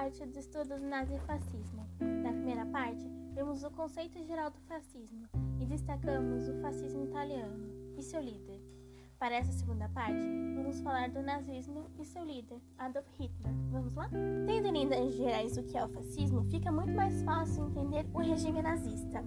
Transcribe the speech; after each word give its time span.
parte 0.00 0.24
do 0.24 0.38
estudo 0.38 0.78
do 0.78 0.86
nazifascismo. 0.86 1.86
Na 2.00 2.32
primeira 2.32 2.64
parte, 2.64 3.06
vemos 3.34 3.62
o 3.62 3.70
conceito 3.70 4.18
geral 4.24 4.50
do 4.50 4.58
fascismo 4.60 5.28
e 5.60 5.66
destacamos 5.66 6.48
o 6.48 6.54
fascismo 6.62 7.04
italiano 7.04 7.68
e 7.98 8.02
seu 8.02 8.18
líder. 8.18 8.62
Para 9.18 9.34
essa 9.34 9.52
segunda 9.52 9.90
parte, 9.90 10.22
vamos 10.56 10.80
falar 10.80 11.10
do 11.10 11.20
nazismo 11.20 11.84
e 11.98 12.04
seu 12.06 12.24
líder, 12.24 12.58
Adolf 12.78 13.06
Hitler. 13.18 13.52
Vamos 13.70 13.94
lá? 13.94 14.08
Tendo 14.46 14.68
em 14.68 14.86
linhas 14.86 15.14
gerais 15.16 15.58
o 15.58 15.64
que 15.64 15.76
é 15.76 15.84
o 15.84 15.88
fascismo, 15.90 16.44
fica 16.44 16.72
muito 16.72 16.94
mais 16.94 17.22
fácil 17.22 17.68
entender 17.68 18.06
o 18.14 18.20
regime 18.20 18.62
nazista. 18.62 19.22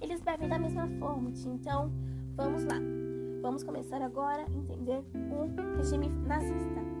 Eles 0.00 0.20
bebem 0.20 0.48
da 0.48 0.58
mesma 0.58 0.88
fonte, 0.98 1.48
então 1.48 1.92
vamos 2.34 2.64
lá. 2.64 2.80
Vamos 3.40 3.62
começar 3.62 4.02
agora 4.02 4.44
a 4.44 4.50
entender 4.50 5.00
o 5.14 5.76
regime 5.76 6.08
nazista. 6.26 6.97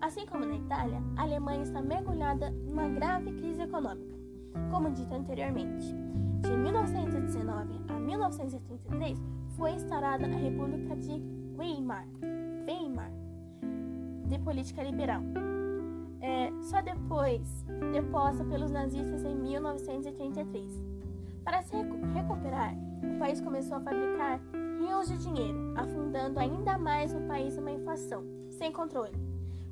Assim 0.00 0.24
como 0.26 0.46
na 0.46 0.54
Itália, 0.54 1.02
a 1.16 1.22
Alemanha 1.22 1.62
está 1.62 1.82
mergulhada 1.82 2.50
numa 2.50 2.88
grave 2.88 3.32
crise 3.32 3.62
econômica. 3.62 4.16
Como 4.70 4.90
dito 4.90 5.12
anteriormente, 5.12 5.94
de 6.42 6.56
1919 6.56 7.80
a 7.88 7.98
1933 7.98 9.18
foi 9.56 9.72
instaurada 9.72 10.26
a 10.26 10.36
República 10.36 10.96
de 10.96 11.20
Weimar, 11.56 12.06
Weimar 12.66 13.10
de 14.26 14.38
política 14.38 14.82
liberal. 14.82 15.22
É, 16.20 16.52
só 16.62 16.80
depois 16.80 17.64
deposta 17.92 18.44
pelos 18.44 18.70
nazistas 18.70 19.24
em 19.24 19.34
1933. 19.34 20.84
Para 21.44 21.62
se 21.62 21.74
recuperar, 22.14 22.74
o 23.02 23.18
país 23.18 23.40
começou 23.40 23.78
a 23.78 23.80
fabricar 23.80 24.40
rios 24.78 25.08
de 25.08 25.18
dinheiro, 25.18 25.74
afundando 25.76 26.38
ainda 26.38 26.78
mais 26.78 27.14
o 27.14 27.20
país 27.22 27.56
numa 27.56 27.70
inflação 27.70 28.22
sem 28.50 28.72
controle, 28.72 29.12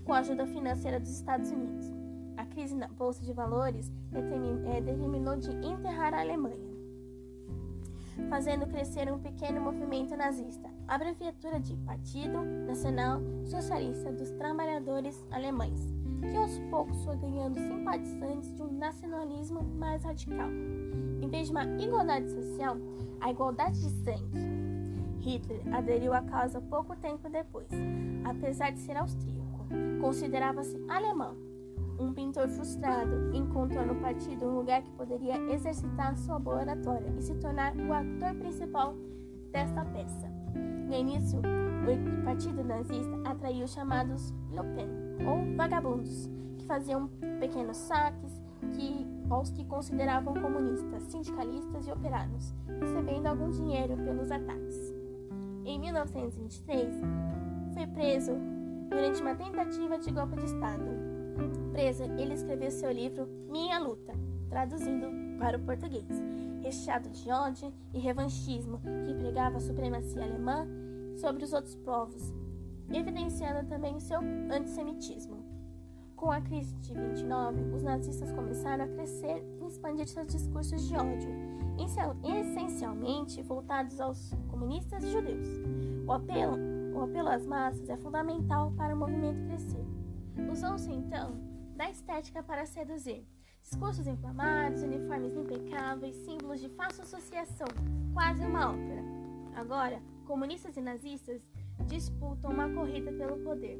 com 0.06 0.12
a 0.12 0.18
ajuda 0.18 0.46
financeira 0.46 1.00
dos 1.00 1.10
Estados 1.10 1.50
Unidos. 1.50 1.92
A 2.36 2.46
crise 2.46 2.76
na 2.76 2.86
bolsa 2.86 3.22
de 3.22 3.32
valores 3.32 3.90
é, 4.12 4.80
determinou 4.80 5.36
de 5.36 5.50
enterrar 5.66 6.14
a 6.14 6.20
Alemanha, 6.20 6.70
fazendo 8.30 8.66
crescer 8.68 9.12
um 9.12 9.18
pequeno 9.18 9.60
movimento 9.60 10.16
nazista, 10.16 10.70
abreviatura 10.86 11.58
de 11.58 11.76
Partido 11.78 12.40
Nacional 12.66 13.20
Socialista 13.44 14.12
dos 14.12 14.30
Trabalhadores 14.32 15.24
Alemães, 15.30 15.92
que 16.20 16.36
aos 16.36 16.56
poucos 16.70 17.04
foi 17.04 17.16
ganhando 17.16 17.58
simpatizantes 17.58 18.54
de 18.54 18.62
um 18.62 18.72
nacionalismo 18.78 19.62
mais 19.62 20.04
radical. 20.04 20.48
Em 21.20 21.28
vez 21.28 21.48
de 21.48 21.52
uma 21.52 21.64
igualdade 21.82 22.30
social, 22.30 22.76
a 23.20 23.30
igualdade 23.30 23.80
de 23.80 23.90
sangue. 24.04 24.56
Hitler 25.20 25.60
aderiu 25.74 26.12
à 26.12 26.22
causa 26.22 26.60
pouco 26.60 26.94
tempo 26.94 27.28
depois, 27.28 27.66
apesar 28.24 28.70
de 28.70 28.78
ser 28.78 28.96
austríaco. 28.96 29.35
Considerava-se 30.00 30.80
alemão. 30.88 31.36
Um 31.98 32.12
pintor 32.12 32.48
frustrado 32.48 33.34
encontrou 33.34 33.86
no 33.86 33.94
partido 33.96 34.46
um 34.46 34.56
lugar 34.56 34.82
que 34.82 34.90
poderia 34.92 35.36
exercitar 35.52 36.16
sua 36.16 36.38
boa 36.38 36.60
oratória 36.60 37.12
e 37.16 37.22
se 37.22 37.34
tornar 37.36 37.74
o 37.74 37.92
ator 37.92 38.34
principal 38.38 38.94
desta 39.50 39.84
peça. 39.86 40.28
No 40.54 40.94
início, 40.94 41.40
o 41.40 42.24
partido 42.24 42.62
nazista 42.62 43.16
atraiu 43.24 43.64
os 43.64 43.72
chamados 43.72 44.34
Pen, 44.74 44.88
ou 45.26 45.56
vagabundos, 45.56 46.28
que 46.58 46.66
faziam 46.66 47.08
pequenos 47.40 47.76
saques 47.76 48.42
que, 48.74 49.06
aos 49.30 49.50
que 49.50 49.64
consideravam 49.64 50.34
comunistas, 50.34 51.02
sindicalistas 51.04 51.86
e 51.86 51.92
operários, 51.92 52.54
recebendo 52.80 53.26
algum 53.26 53.50
dinheiro 53.50 53.96
pelos 53.96 54.30
ataques. 54.30 54.94
Em 55.64 55.78
1923, 55.78 56.94
foi 57.74 57.86
preso 57.88 58.32
durante 58.88 59.20
uma 59.20 59.34
tentativa 59.34 59.98
de 59.98 60.10
golpe 60.10 60.36
de 60.36 60.46
Estado. 60.46 60.84
Preso, 61.72 62.04
ele 62.04 62.34
escreveu 62.34 62.70
seu 62.70 62.90
livro 62.90 63.28
Minha 63.50 63.78
Luta, 63.78 64.12
traduzindo 64.48 65.38
para 65.38 65.58
o 65.58 65.60
português, 65.60 66.06
recheado 66.62 67.08
de 67.10 67.30
ódio 67.30 67.72
e 67.92 67.98
revanchismo 67.98 68.80
que 69.04 69.14
pregava 69.14 69.58
a 69.58 69.60
supremacia 69.60 70.22
alemã 70.22 70.66
sobre 71.16 71.44
os 71.44 71.52
outros 71.52 71.74
povos, 71.76 72.32
evidenciando 72.92 73.68
também 73.68 74.00
seu 74.00 74.20
antissemitismo. 74.50 75.44
Com 76.16 76.30
a 76.30 76.40
crise 76.40 76.74
de 76.76 76.94
29, 76.94 77.74
os 77.74 77.82
nazistas 77.82 78.32
começaram 78.32 78.84
a 78.84 78.88
crescer 78.88 79.44
e 79.60 79.66
expandir 79.66 80.08
seus 80.08 80.26
discursos 80.26 80.88
de 80.88 80.96
ódio, 80.96 81.28
essencialmente 82.24 83.42
voltados 83.42 84.00
aos 84.00 84.32
comunistas 84.48 85.04
e 85.04 85.12
judeus. 85.12 85.46
O 86.06 86.12
apelo, 86.12 86.56
o 86.96 87.02
apelo 87.02 87.28
às 87.28 87.44
massas 87.46 87.88
é 87.90 87.96
fundamental 87.96 88.72
para 88.72 88.94
o 88.94 88.98
movimento 88.98 89.44
crescer. 89.46 89.84
Usou-se 90.50 90.90
então 90.90 91.36
da 91.76 91.90
estética 91.90 92.42
para 92.42 92.64
seduzir. 92.64 93.26
Discursos 93.62 94.06
inflamados, 94.06 94.82
uniformes 94.82 95.36
impecáveis, 95.36 96.16
símbolos 96.16 96.60
de 96.60 96.68
fácil 96.70 97.02
associação, 97.02 97.66
quase 98.14 98.44
uma 98.46 98.70
ópera. 98.70 99.02
Agora, 99.54 100.00
comunistas 100.24 100.76
e 100.76 100.80
nazistas 100.80 101.46
disputam 101.86 102.50
uma 102.50 102.72
corrida 102.72 103.12
pelo 103.12 103.38
poder. 103.44 103.78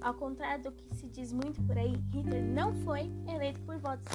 Ao 0.00 0.12
contrário 0.12 0.64
do 0.64 0.72
que 0.72 0.94
se 0.94 1.08
diz 1.08 1.32
muito 1.32 1.62
por 1.62 1.78
aí, 1.78 1.94
Hitler 2.12 2.44
não 2.44 2.74
foi 2.84 3.10
eleito 3.26 3.60
por 3.62 3.78
votos 3.78 4.12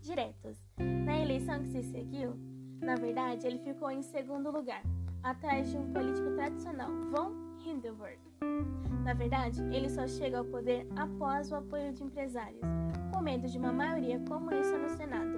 diretos. 0.00 0.58
Na 0.78 1.18
eleição 1.18 1.60
que 1.62 1.68
se 1.68 1.82
seguiu, 1.82 2.34
na 2.80 2.94
verdade, 2.94 3.46
ele 3.46 3.58
ficou 3.58 3.90
em 3.90 4.02
segundo 4.02 4.50
lugar, 4.50 4.82
atrás 5.22 5.70
de 5.70 5.76
um 5.76 5.92
político 5.92 6.34
tradicional, 6.34 6.90
von 7.10 7.43
Hindenburg. 7.64 8.18
Na 9.02 9.14
verdade, 9.14 9.62
ele 9.74 9.88
só 9.88 10.06
chega 10.06 10.38
ao 10.38 10.44
poder 10.44 10.86
após 10.96 11.50
o 11.50 11.56
apoio 11.56 11.92
de 11.92 12.02
empresários, 12.02 12.60
com 13.12 13.20
medo 13.20 13.48
de 13.48 13.58
uma 13.58 13.72
maioria 13.72 14.20
comunista 14.20 14.78
no 14.78 14.90
Senado, 14.90 15.36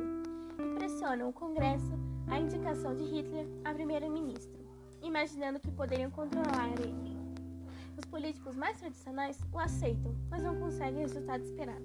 e 0.59 0.75
pressionam 0.79 1.29
o 1.29 1.33
Congresso 1.33 1.93
a 2.29 2.39
indicação 2.39 2.95
de 2.97 3.05
Hitler 3.05 3.47
a 3.65 3.73
primeiro-ministro, 3.73 4.59
imaginando 5.03 5.61
que 5.61 5.71
poderiam 5.71 6.11
controlar 6.11 6.71
ele. 6.81 7.17
Os 7.97 8.05
políticos 8.05 8.57
mais 8.57 8.79
tradicionais 8.79 9.41
o 9.53 9.59
aceitam, 9.59 10.15
mas 10.29 10.43
não 10.43 10.59
conseguem 10.59 10.99
o 10.99 11.07
resultado 11.07 11.43
esperado. 11.43 11.85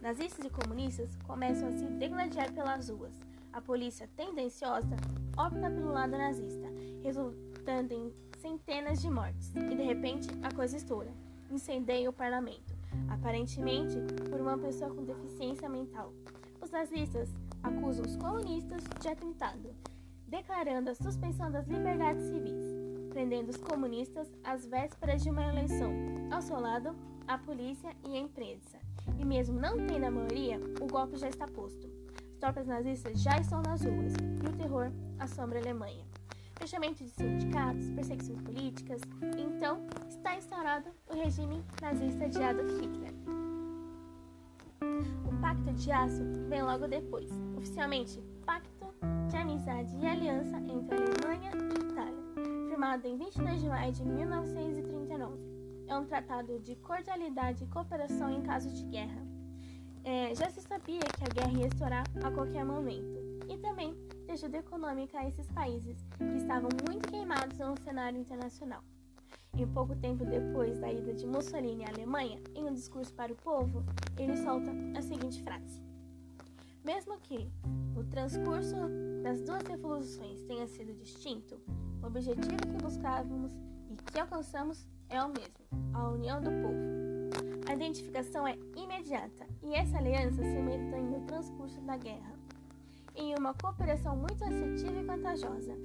Nazistas 0.00 0.44
e 0.44 0.50
comunistas 0.50 1.16
começam 1.26 1.68
a 1.68 1.72
se 1.72 1.84
degladiar 1.84 2.52
pelas 2.52 2.88
ruas. 2.88 3.18
A 3.52 3.60
polícia 3.60 4.08
tendenciosa 4.16 4.96
opta 5.36 5.70
pelo 5.70 5.92
lado 5.92 6.12
nazista, 6.12 6.68
resultando 7.02 7.92
em 7.92 8.12
centenas 8.42 9.00
de 9.00 9.08
mortes. 9.08 9.54
E 9.54 9.74
de 9.74 9.82
repente, 9.82 10.28
a 10.42 10.52
coisa 10.52 10.76
estoura. 10.76 11.12
Incendeia 11.50 12.10
o 12.10 12.12
parlamento, 12.12 12.74
aparentemente 13.08 13.96
por 14.28 14.40
uma 14.40 14.58
pessoa 14.58 14.94
com 14.94 15.04
deficiência 15.04 15.68
mental. 15.68 16.12
Os 16.60 16.70
nazistas 16.70 17.30
acusam 17.62 18.04
os 18.04 18.16
comunistas 18.16 18.82
de 19.00 19.08
atentado, 19.08 19.74
declarando 20.26 20.90
a 20.90 20.94
suspensão 20.94 21.50
das 21.50 21.66
liberdades 21.66 22.24
civis 22.24 22.82
prendendo 23.12 23.50
os 23.50 23.58
comunistas 23.58 24.26
às 24.42 24.66
vésperas 24.66 25.22
de 25.22 25.30
uma 25.30 25.44
eleição. 25.44 25.92
Ao 26.30 26.40
seu 26.40 26.58
lado, 26.58 26.96
a 27.28 27.36
polícia 27.38 27.94
e 28.08 28.16
a 28.16 28.18
imprensa. 28.18 28.78
E 29.18 29.24
mesmo 29.24 29.60
não 29.60 29.86
tendo 29.86 30.04
a 30.04 30.10
maioria, 30.10 30.58
o 30.80 30.86
golpe 30.86 31.16
já 31.16 31.28
está 31.28 31.46
posto. 31.46 31.86
As 32.32 32.38
tropas 32.38 32.66
nazistas 32.66 33.22
já 33.22 33.38
estão 33.38 33.62
nas 33.62 33.82
ruas 33.82 34.14
e 34.14 34.48
o 34.48 34.56
terror 34.56 34.90
assombra 35.18 35.58
a 35.58 35.62
Alemanha. 35.62 36.11
Fechamento 36.62 37.02
de 37.02 37.10
sindicatos, 37.10 37.90
perseguições 37.90 38.40
políticas. 38.40 39.00
Então, 39.36 39.84
está 40.08 40.36
instaurado 40.36 40.90
o 41.10 41.14
regime 41.16 41.60
nazista 41.80 42.28
de 42.28 42.40
Adolf 42.40 42.70
Hitler. 42.80 43.12
O 45.26 45.40
Pacto 45.40 45.72
de 45.72 45.90
Aço 45.90 46.22
vem 46.48 46.62
logo 46.62 46.86
depois, 46.86 47.28
oficialmente 47.56 48.22
Pacto 48.46 48.94
de 49.28 49.36
Amizade 49.36 49.92
e 49.96 50.06
Aliança 50.06 50.56
entre 50.58 50.94
Alemanha 50.94 51.50
e 51.50 51.90
Itália 51.90 52.22
firmado 52.68 53.08
em 53.08 53.16
22 53.16 53.60
de 53.60 53.68
maio 53.68 53.92
de 53.92 54.04
1939. 54.04 55.36
É 55.88 55.98
um 55.98 56.04
tratado 56.04 56.60
de 56.60 56.76
cordialidade 56.76 57.64
e 57.64 57.66
cooperação 57.66 58.30
em 58.30 58.40
caso 58.40 58.70
de 58.70 58.84
guerra. 58.84 59.20
É, 60.04 60.32
já 60.36 60.48
se 60.48 60.60
sabia 60.60 61.00
que 61.00 61.24
a 61.24 61.34
guerra 61.34 61.58
ia 61.58 61.66
estourar 61.66 62.04
a 62.22 62.30
qualquer 62.30 62.64
momento, 62.64 63.18
e 63.48 63.58
também 63.58 63.96
de 64.32 64.46
ajuda 64.46 64.58
econômica 64.58 65.18
a 65.18 65.28
esses 65.28 65.46
países 65.48 65.98
que 66.16 66.36
estavam 66.38 66.70
muito 66.88 67.06
queimados 67.08 67.58
no 67.58 67.76
cenário 67.76 68.18
internacional. 68.18 68.82
E 69.58 69.66
pouco 69.66 69.94
tempo 69.94 70.24
depois 70.24 70.78
da 70.78 70.90
ida 70.90 71.12
de 71.12 71.26
Mussolini 71.26 71.84
à 71.84 71.90
Alemanha, 71.90 72.40
em 72.54 72.64
um 72.64 72.72
discurso 72.72 73.12
para 73.12 73.30
o 73.30 73.36
povo, 73.36 73.84
ele 74.18 74.34
solta 74.38 74.70
a 74.96 75.02
seguinte 75.02 75.42
frase: 75.42 75.82
Mesmo 76.82 77.18
que 77.18 77.46
o 77.94 78.04
transcurso 78.04 78.74
das 79.22 79.42
duas 79.42 79.62
revoluções 79.64 80.40
tenha 80.44 80.66
sido 80.66 80.94
distinto, 80.94 81.60
o 82.02 82.06
objetivo 82.06 82.56
que 82.56 82.82
buscávamos 82.82 83.52
e 83.90 83.96
que 83.96 84.18
alcançamos 84.18 84.86
é 85.10 85.22
o 85.22 85.28
mesmo: 85.28 85.92
a 85.92 86.08
união 86.08 86.40
do 86.40 86.50
povo. 86.50 87.02
A 87.68 87.74
identificação 87.74 88.48
é 88.48 88.56
imediata 88.76 89.46
e 89.62 89.74
essa 89.74 89.98
aliança 89.98 90.42
se 90.42 90.58
mantém 90.58 91.04
no 91.04 91.20
transcurso 91.26 91.80
da 91.82 91.98
guerra, 91.98 92.32
em 93.14 93.34
uma 93.38 93.54
cooperação 93.54 94.16
muito 94.16 94.42
assertiva 94.44 94.98
e 94.98 95.04
vantajosa. 95.04 95.76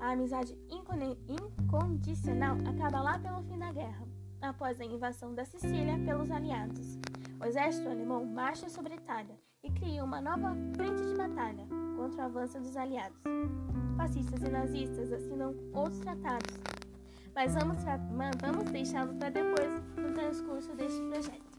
A 0.00 0.12
amizade 0.12 0.58
incondicional 0.68 2.56
acaba 2.66 3.00
lá 3.00 3.18
pelo 3.18 3.42
fim 3.44 3.58
da 3.58 3.72
guerra, 3.72 4.06
após 4.42 4.80
a 4.80 4.84
invasão 4.84 5.34
da 5.34 5.44
Sicília 5.44 5.98
pelos 6.04 6.30
aliados. 6.30 6.98
O 7.40 7.44
exército 7.44 7.88
alemão 7.88 8.24
marcha 8.24 8.68
sobre 8.68 8.94
Itália 8.94 9.38
e 9.62 9.70
cria 9.70 10.04
uma 10.04 10.20
nova 10.20 10.54
frente 10.76 11.02
de 11.02 11.14
batalha 11.14 11.66
contra 11.96 12.22
o 12.22 12.24
avanço 12.26 12.60
dos 12.60 12.76
aliados. 12.76 13.18
Fascistas 13.96 14.42
e 14.42 14.48
nazistas 14.48 15.12
assinam 15.12 15.54
outros 15.72 16.00
tratados, 16.00 16.54
mas 17.34 17.54
vamos, 17.54 17.78
vamos 18.40 18.70
deixá-lo 18.70 19.14
para 19.14 19.30
depois 19.30 19.70
no 19.96 20.12
transcurso 20.12 20.74
deste 20.74 21.00
projeto. 21.08 21.54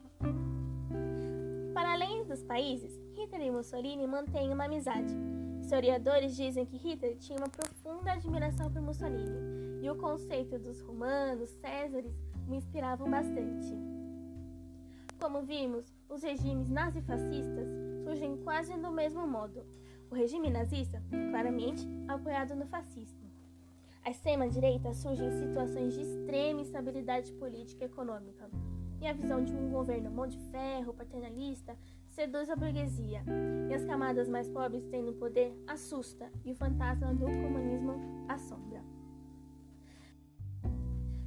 Para 1.73 1.93
além 1.93 2.25
dos 2.25 2.43
países, 2.43 3.04
Hitler 3.15 3.47
e 3.47 3.51
Mussolini 3.51 4.05
mantêm 4.05 4.51
uma 4.51 4.65
amizade. 4.65 5.15
Historiadores 5.61 6.35
dizem 6.35 6.65
que 6.65 6.75
Hitler 6.75 7.15
tinha 7.15 7.39
uma 7.39 7.47
profunda 7.47 8.11
admiração 8.11 8.69
por 8.69 8.81
Mussolini 8.81 9.81
e 9.81 9.89
o 9.89 9.95
conceito 9.95 10.59
dos 10.59 10.81
romanos, 10.81 11.49
césares, 11.61 12.13
o 12.47 12.53
inspiravam 12.53 13.09
bastante. 13.09 13.73
Como 15.17 15.43
vimos, 15.43 15.85
os 16.09 16.23
regimes 16.23 16.69
nazifascistas 16.69 17.69
surgem 18.03 18.35
quase 18.43 18.77
do 18.77 18.91
mesmo 18.91 19.25
modo. 19.25 19.65
O 20.11 20.15
regime 20.15 20.49
nazista, 20.49 21.01
claramente, 21.31 21.87
apoiado 22.09 22.53
no 22.53 22.67
fascismo. 22.67 23.25
A 24.03 24.11
extrema-direita 24.11 24.93
surge 24.93 25.23
em 25.23 25.31
situações 25.31 25.93
de 25.93 26.01
extrema 26.01 26.61
instabilidade 26.61 27.31
política 27.33 27.85
e 27.85 27.87
econômica. 27.87 28.49
E 29.01 29.07
a 29.07 29.13
visão 29.13 29.43
de 29.43 29.55
um 29.55 29.69
governo 29.71 30.11
mão 30.11 30.27
de 30.27 30.37
ferro, 30.51 30.93
paternalista, 30.93 31.75
seduz 32.15 32.49
a 32.49 32.55
burguesia. 32.55 33.21
E 33.69 33.73
as 33.73 33.83
camadas 33.83 34.29
mais 34.29 34.49
pobres 34.49 34.85
tendo 34.85 35.13
poder 35.13 35.53
assusta, 35.67 36.31
e 36.45 36.51
o 36.53 36.55
fantasma 36.55 37.13
do 37.13 37.25
comunismo 37.25 37.93
assombra. 38.29 38.81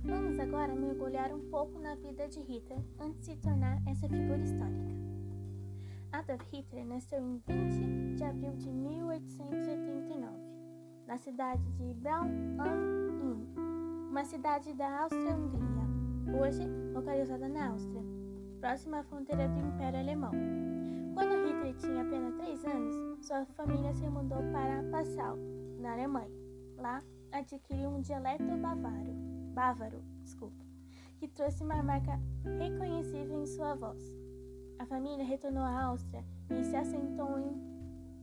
Vamos 0.03 0.39
agora 0.39 0.75
mergulhar 0.75 1.31
um 1.35 1.51
pouco 1.51 1.79
na 1.79 1.95
vida 1.95 2.27
de 2.29 2.41
Hitler 2.41 2.83
antes 2.99 3.21
de 3.21 3.27
se 3.27 3.37
tornar 3.37 3.83
essa 3.87 4.09
figura 4.09 4.39
histórica. 4.39 4.89
Adolf 6.11 6.43
Hitler 6.51 6.87
nasceu 6.87 7.21
em 7.21 7.43
20 7.47 8.15
de 8.17 8.25
abril 8.25 8.57
de 8.57 8.71
1889, 8.71 10.39
na 11.07 11.19
cidade 11.19 11.71
de 11.73 11.93
Braun 11.95 12.57
am 12.59 13.21
Inn, 13.23 14.09
uma 14.09 14.25
cidade 14.25 14.73
da 14.73 15.03
Áustria-Hungria, 15.03 16.41
hoje 16.41 16.63
localizada 16.95 17.47
na 17.47 17.69
Áustria, 17.69 18.03
próxima 18.59 19.01
à 19.01 19.03
fronteira 19.03 19.47
do 19.49 19.59
Império 19.59 20.01
Alemão. 20.01 20.78
Quando 21.19 21.35
Hitler 21.49 21.75
tinha 21.75 22.03
apenas 22.03 22.33
3 22.37 22.65
anos, 22.67 23.27
sua 23.27 23.45
família 23.47 23.93
se 23.93 24.09
mudou 24.09 24.39
para 24.53 24.85
Passau, 24.89 25.37
na 25.81 25.95
Alemanha. 25.95 26.31
Lá, 26.77 27.03
adquiriu 27.33 27.89
um 27.89 28.01
dialeto 28.01 28.45
bavaro 28.59 29.13
bávaro, 29.53 30.01
desculpa, 30.23 30.65
que 31.17 31.27
trouxe 31.27 31.65
uma 31.65 31.83
marca 31.83 32.21
reconhecível 32.61 33.43
em 33.43 33.47
sua 33.47 33.75
voz. 33.75 34.01
A 34.79 34.87
família 34.87 35.25
retornou 35.25 35.65
à 35.65 35.87
Áustria 35.87 36.25
e 36.51 36.63
se 36.63 36.77
assentou 36.77 37.37
em 37.41 37.51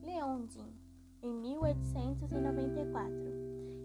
Leonding 0.02 0.72
em 1.20 1.34
1894. 1.34 3.12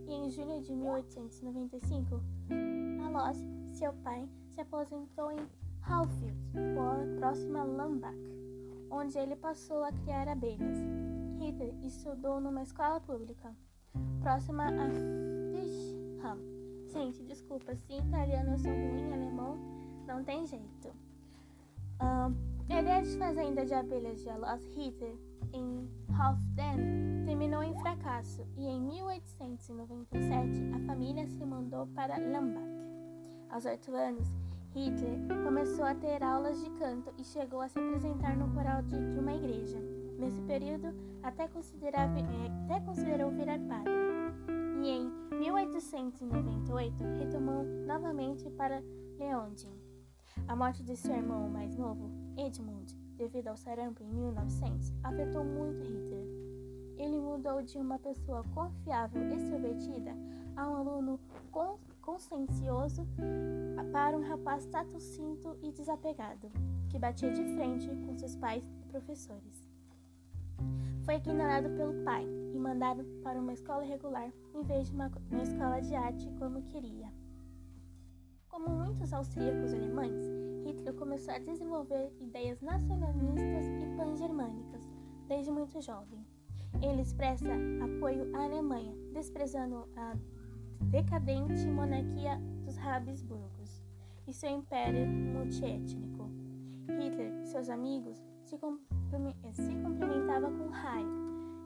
E 0.07 0.13
em 0.13 0.29
julho 0.29 0.61
de 0.61 0.73
1895, 0.73 2.21
Alois, 3.05 3.45
seu 3.73 3.91
pai, 4.05 4.29
se 4.47 4.61
aposentou 4.61 5.33
em 5.33 5.45
Halfield, 5.81 6.33
próxima 7.19 7.59
a 7.59 7.65
Lambach, 7.65 8.40
onde 8.91 9.17
ele 9.17 9.35
passou 9.35 9.83
a 9.83 9.91
criar 9.91 10.27
abelhas. 10.27 10.77
Hitler 11.39 11.73
estudou 11.83 12.39
numa 12.39 12.61
escola 12.61 12.99
pública, 12.99 13.55
próxima 14.21 14.65
a 14.65 14.89
Fischham, 15.51 16.37
Gente, 16.91 17.23
desculpa, 17.23 17.73
se 17.73 17.93
italiano 17.93 18.51
eu 18.51 18.57
sou 18.57 18.71
ruim, 18.71 19.13
alemão 19.13 19.57
não 20.05 20.23
tem 20.23 20.45
jeito. 20.45 20.93
Um, 22.01 22.51
a 22.69 22.81
ideia 22.81 23.01
de 23.01 23.17
fazenda 23.17 23.65
de 23.65 23.73
abelhas 23.73 24.21
de 24.21 24.29
Alois 24.29 24.63
Hitler 24.75 25.15
em 25.53 25.89
Halfden 26.13 27.25
terminou 27.25 27.63
em 27.63 27.73
fracasso 27.79 28.45
e 28.57 28.65
em 28.65 28.81
1897 28.81 30.71
a 30.75 30.85
família 30.85 31.27
se 31.27 31.45
mudou 31.45 31.87
para 31.87 32.17
Lambach. 32.17 32.65
Aos 33.49 33.65
oito 33.65 33.93
anos, 33.95 34.27
Hitler 34.73 35.19
começou 35.43 35.83
a 35.83 35.93
ter 35.93 36.23
aulas 36.23 36.63
de 36.63 36.69
canto 36.71 37.13
e 37.17 37.23
chegou 37.23 37.61
a 37.61 37.67
se 37.67 37.77
apresentar 37.77 38.37
no 38.37 38.53
coral 38.53 38.81
de, 38.81 38.95
de 39.11 39.19
uma 39.19 39.33
igreja. 39.33 39.77
Nesse 40.17 40.41
período, 40.41 40.93
até, 41.21 41.43
é, 41.43 41.47
até 41.47 42.79
considerou 42.85 43.31
virar 43.31 43.59
padre 43.59 43.91
e 44.83 44.89
em 44.89 45.11
1898 45.39 47.03
retomou 47.19 47.63
novamente 47.85 48.49
para 48.51 48.81
Leonding. 49.19 49.79
A 50.47 50.55
morte 50.55 50.83
de 50.83 50.95
seu 50.95 51.13
irmão 51.13 51.49
mais 51.49 51.75
novo, 51.77 52.09
Edmund, 52.37 52.95
devido 53.15 53.49
ao 53.49 53.57
sarampo 53.57 54.01
em 54.01 54.07
1900, 54.07 54.93
afetou 55.03 55.43
muito 55.43 55.83
Hitler. 55.83 56.25
Ele 56.97 57.19
mudou 57.19 57.61
de 57.61 57.77
uma 57.77 57.99
pessoa 57.99 58.43
confiável 58.53 59.21
e 59.21 59.35
extrovertida 59.35 60.15
a 60.55 60.67
um 60.67 60.75
aluno 60.75 61.19
consciencioso 62.01 63.07
para 63.91 64.17
um 64.17 64.27
rapaz 64.27 64.65
tatucinto 64.65 65.57
e 65.61 65.71
desapegado, 65.71 66.51
que 66.89 66.99
batia 66.99 67.31
de 67.31 67.43
frente 67.55 67.87
com 68.05 68.15
seus 68.15 68.35
pais 68.35 68.63
e 68.81 68.85
professores. 68.89 69.69
Foi 71.05 71.15
ignorado 71.15 71.69
pelo 71.75 72.03
pai 72.03 72.25
e 72.53 72.59
mandado 72.59 73.03
para 73.23 73.39
uma 73.39 73.53
escola 73.53 73.83
regular 73.83 74.31
em 74.53 74.61
vez 74.61 74.87
de 74.87 74.93
uma, 74.93 75.11
uma 75.31 75.43
escola 75.43 75.81
de 75.81 75.95
arte 75.95 76.29
como 76.37 76.61
queria. 76.63 77.11
Como 78.47 78.69
muitos 78.69 79.13
austríacos 79.13 79.73
alemães, 79.73 80.21
Hitler 80.65 80.93
começou 80.93 81.33
a 81.33 81.39
desenvolver 81.39 82.11
ideias 82.19 82.61
nacionalistas 82.61 83.65
e 83.65 83.95
pan-germânicas 83.95 84.87
desde 85.27 85.49
muito 85.49 85.81
jovem. 85.81 86.23
Ele 86.81 87.01
expressa 87.01 87.47
apoio 87.83 88.35
à 88.35 88.43
Alemanha, 88.43 88.95
desprezando 89.13 89.87
a 89.95 90.15
decadente 90.89 91.65
monarquia 91.67 92.39
dos 92.65 92.77
Habsburgos 92.77 93.81
e 94.27 94.33
seu 94.33 94.49
império 94.49 95.07
multiétnico. 95.07 96.29
Hitler 96.87 97.41
e 97.41 97.45
seus 97.45 97.69
amigos 97.69 98.17
se, 98.43 98.57
se 99.53 99.75
complementava 99.75 100.49
com 100.51 100.73
Heil 100.73 101.07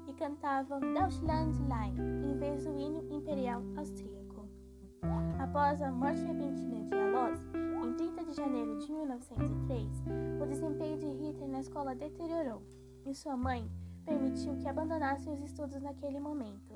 e 0.08 0.14
cantava 0.14 0.80
Deutschland 0.80 1.58
Line 1.60 2.32
em 2.32 2.38
vez 2.38 2.64
do 2.64 2.78
hino 2.78 3.04
imperial 3.12 3.62
austríaco. 3.76 4.48
Após 5.40 5.82
a 5.82 5.92
morte 5.92 6.24
repentina 6.24 6.86
de 6.86 6.96
Alois, 6.96 7.40
em 7.84 7.94
30 7.94 8.26
de 8.26 8.34
janeiro 8.34 8.78
de 8.80 8.92
1903, 8.92 10.04
o 10.42 10.46
desempenho 10.46 10.98
de 10.98 11.08
Hitler 11.08 11.50
na 11.50 11.60
escola 11.60 11.96
deteriorou 11.96 12.62
e 13.06 13.14
sua 13.14 13.38
mãe 13.38 13.70
permitiu 14.06 14.56
que 14.58 14.68
abandonasse 14.68 15.30
os 15.30 15.42
estudos 15.42 15.82
naquele 15.82 16.20
momento. 16.20 16.75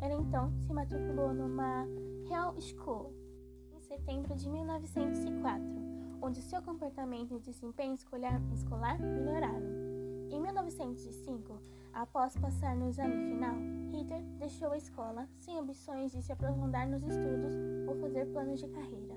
Ela 0.00 0.14
então 0.14 0.52
se 0.60 0.72
matriculou 0.72 1.32
numa 1.32 1.86
Real 2.28 2.54
School 2.60 3.12
em 3.72 3.80
setembro 3.80 4.34
de 4.34 4.48
1904 4.48 5.90
onde 6.22 6.42
seu 6.42 6.60
comportamento 6.62 7.34
e 7.34 7.40
desempenho 7.40 7.94
escolar 7.94 8.98
melhoraram. 9.00 9.66
Em 10.30 10.40
1905, 10.40 11.60
após 11.92 12.36
passar 12.36 12.76
no 12.76 12.88
exame 12.88 13.30
final, 13.30 13.56
Hitler 13.90 14.22
deixou 14.38 14.70
a 14.70 14.76
escola 14.76 15.28
sem 15.38 15.58
ambições 15.58 16.12
de 16.12 16.22
se 16.22 16.32
aprofundar 16.32 16.86
nos 16.88 17.02
estudos 17.02 17.54
ou 17.88 17.96
fazer 17.96 18.26
planos 18.26 18.60
de 18.60 18.68
carreira. 18.68 19.16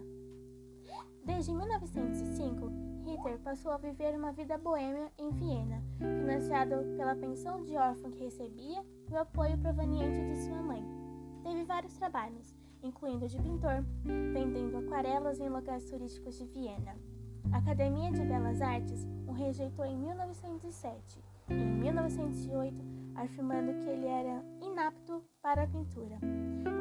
Desde 1.23 1.53
1905, 1.53 2.71
Hitler 3.05 3.37
passou 3.39 3.71
a 3.71 3.77
viver 3.77 4.15
uma 4.15 4.31
vida 4.31 4.57
boêmia 4.57 5.11
em 5.17 5.29
Viena, 5.31 5.83
financiado 5.97 6.75
pela 6.95 7.15
pensão 7.15 7.63
de 7.63 7.75
órfão 7.75 8.11
que 8.11 8.23
recebia 8.23 8.81
e 9.09 9.13
o 9.13 9.19
apoio 9.19 9.57
proveniente 9.57 10.25
de 10.25 10.37
sua 10.37 10.61
mãe. 10.61 10.81
Teve 11.43 11.65
vários 11.65 11.93
trabalhos, 11.97 12.55
incluindo 12.81 13.27
de 13.27 13.37
pintor, 13.37 13.83
vendendo 14.33 14.77
aquarelas 14.77 15.39
em 15.39 15.49
lugares 15.49 15.89
turísticos 15.89 16.37
de 16.37 16.45
Viena. 16.45 16.95
A 17.51 17.57
Academia 17.57 18.09
de 18.09 18.23
Belas 18.23 18.61
Artes 18.61 19.05
o 19.27 19.33
rejeitou 19.33 19.85
em 19.85 19.97
1907 19.97 21.21
e 21.49 21.53
em 21.53 21.75
1908, 21.81 23.02
afirmando 23.15 23.73
que 23.79 23.89
ele 23.89 24.07
era 24.07 24.43
inapto 24.61 25.23
para 25.41 25.63
a 25.63 25.67
pintura. 25.67 26.17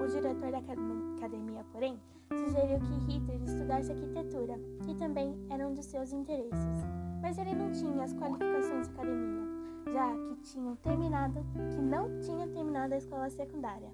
O 0.02 0.06
diretor 0.06 0.50
da 0.50 0.58
academia, 0.58 1.64
porém, 1.72 2.00
sugeriu 2.30 2.78
que 2.80 3.12
Hitler 3.12 3.42
estudasse 3.42 3.92
arquitetura, 3.92 4.58
que 4.84 4.94
também 4.94 5.34
era 5.50 5.66
um 5.66 5.74
dos 5.74 5.86
seus 5.86 6.12
interesses. 6.12 6.84
Mas 7.20 7.38
ele 7.38 7.54
não 7.54 7.70
tinha 7.70 8.02
as 8.02 8.12
qualificações 8.14 8.88
da 8.88 8.94
academia, 8.94 9.46
já 9.92 10.16
que 10.16 10.40
tinham 10.42 10.76
terminado, 10.76 11.44
que 11.74 11.80
não 11.80 12.20
tinha 12.20 12.48
terminado 12.48 12.94
a 12.94 12.98
escola 12.98 13.30
secundária. 13.30 13.92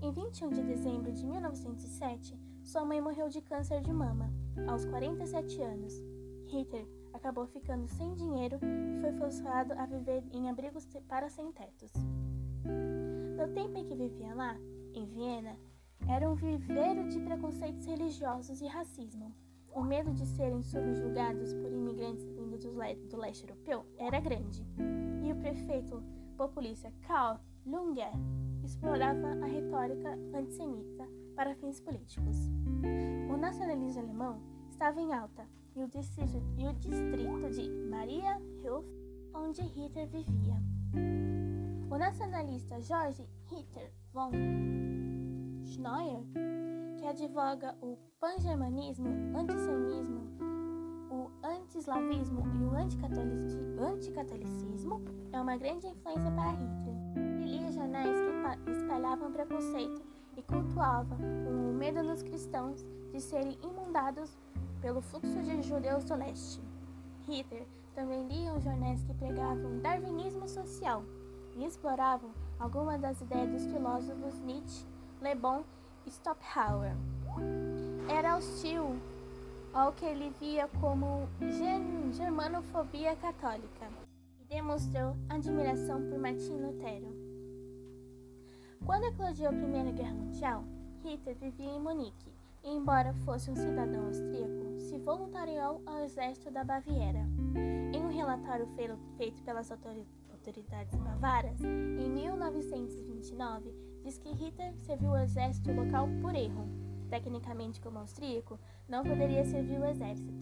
Em 0.00 0.12
21 0.12 0.50
de 0.50 0.62
dezembro 0.62 1.12
de 1.12 1.26
1907, 1.26 2.38
sua 2.62 2.84
mãe 2.84 3.00
morreu 3.00 3.28
de 3.28 3.40
câncer 3.40 3.80
de 3.80 3.92
mama, 3.92 4.30
aos 4.68 4.84
47 4.84 5.62
anos. 5.62 5.94
Hitler 6.46 6.86
acabou 7.24 7.46
ficando 7.46 7.88
sem 7.88 8.12
dinheiro 8.12 8.58
e 8.62 9.00
foi 9.00 9.12
forçado 9.14 9.72
a 9.78 9.86
viver 9.86 10.22
em 10.30 10.50
abrigos 10.50 10.86
para 11.08 11.30
sem-tetos. 11.30 11.90
No 13.38 13.48
tempo 13.54 13.78
em 13.78 13.86
que 13.86 13.96
vivia 13.96 14.34
lá, 14.34 14.54
em 14.92 15.06
Viena, 15.06 15.56
era 16.06 16.30
um 16.30 16.34
viveiro 16.34 17.08
de 17.08 17.18
preconceitos 17.20 17.86
religiosos 17.86 18.60
e 18.60 18.66
racismo. 18.66 19.34
o 19.72 19.82
medo 19.82 20.12
de 20.12 20.24
serem 20.24 20.62
subjugados 20.62 21.52
por 21.54 21.72
imigrantes 21.72 22.24
vindos 22.30 22.60
do, 22.60 22.80
le 22.80 22.94
do 23.08 23.16
leste 23.16 23.42
europeu 23.42 23.84
era 23.98 24.20
grande, 24.20 24.64
e 25.20 25.32
o 25.32 25.36
prefeito 25.36 26.00
populista 26.36 26.92
Karl 27.08 27.40
Lunger 27.66 28.12
explorava 28.62 29.28
a 29.42 29.46
retórica 29.46 30.10
antissemita 30.32 31.08
para 31.34 31.56
fins 31.56 31.80
políticos. 31.80 32.36
O 33.32 33.36
nacionalismo 33.36 34.02
alemão 34.02 34.40
estava 34.68 35.00
em 35.00 35.12
alta 35.12 35.44
e 35.76 35.82
o 35.82 35.88
distrito, 35.88 36.40
e 36.56 36.68
o 36.68 36.72
distrito 36.74 37.50
de 37.50 37.68
Maria 37.88 38.40
Hilf, 38.62 38.86
onde 39.34 39.62
Hitler 39.62 40.06
vivia. 40.08 40.54
O 41.90 41.98
nacionalista 41.98 42.80
George 42.80 43.28
Hitler 43.50 43.92
von 44.12 44.30
Schneuer, 45.64 46.22
que 46.98 47.06
advoga 47.06 47.76
o 47.82 47.98
pan-germanismo, 48.20 49.08
antissionismo, 49.36 50.22
o 51.10 51.28
anti-eslavismo 51.44 52.44
e 52.60 52.64
o 52.64 52.70
anticatolicismo, 52.74 55.02
é 55.32 55.40
uma 55.40 55.56
grande 55.56 55.88
influência 55.88 56.30
para 56.30 56.52
Hitler. 56.52 56.94
Ele 57.16 57.58
lia 57.58 57.72
jornais 57.72 58.16
que 58.64 58.70
espalhavam 58.70 59.32
preconceito 59.32 60.00
e 60.36 60.42
cultuavam 60.42 61.18
o 61.48 61.72
medo 61.74 62.00
dos 62.02 62.22
cristãos 62.22 62.86
de 63.12 63.20
serem 63.20 63.58
inundados 63.62 64.36
pelo 64.84 65.00
fluxo 65.00 65.42
de 65.42 65.62
judeus 65.62 66.04
do 66.04 66.14
leste. 66.14 66.60
Hitler 67.26 67.66
também 67.94 68.28
lia 68.28 68.52
os 68.52 68.62
jornais 68.62 69.02
que 69.02 69.14
pregavam 69.14 69.78
darwinismo 69.78 70.46
social 70.46 71.02
e 71.56 71.64
exploravam 71.64 72.30
algumas 72.58 73.00
das 73.00 73.18
ideias 73.22 73.50
dos 73.50 73.64
filósofos 73.64 74.38
Nietzsche, 74.40 74.84
Le 75.22 75.34
Bon 75.36 75.64
e 76.04 76.10
Schopenhauer. 76.10 76.92
Era 78.10 78.36
hostil 78.36 79.00
ao 79.72 79.90
que 79.94 80.04
ele 80.04 80.28
via 80.38 80.68
como 80.78 81.26
germanofobia 82.12 83.16
católica 83.16 83.88
e 84.38 84.44
demonstrou 84.44 85.16
admiração 85.30 86.06
por 86.10 86.18
Martin 86.18 86.58
Lutero. 86.58 87.08
Quando 88.84 89.04
eclodiu 89.04 89.48
a 89.48 89.52
Primeira 89.52 89.92
Guerra 89.92 90.12
Mundial, 90.12 90.62
Hitler 91.02 91.38
vivia 91.38 91.70
em 91.70 91.80
Munique 91.80 92.33
embora 92.64 93.12
fosse 93.24 93.50
um 93.50 93.56
cidadão 93.56 94.06
austríaco, 94.06 94.78
se 94.78 94.98
voluntariou 94.98 95.82
ao 95.84 96.00
exército 96.00 96.50
da 96.50 96.64
Baviera. 96.64 97.26
Em 97.92 98.02
um 98.02 98.08
relatório 98.08 98.66
feito 99.16 99.42
pelas 99.42 99.70
autoridades 99.70 100.94
bavaras, 100.96 101.62
em 101.62 102.08
1929, 102.10 103.74
diz 104.02 104.18
que 104.18 104.32
Hitler 104.32 104.74
serviu 104.78 105.10
o 105.10 105.18
exército 105.18 105.72
local 105.72 106.08
por 106.20 106.34
erro. 106.34 106.66
Tecnicamente, 107.08 107.80
como 107.80 107.98
austríaco, 107.98 108.58
não 108.88 109.04
poderia 109.04 109.44
servir 109.44 109.78
o 109.78 109.84
exército. 109.84 110.32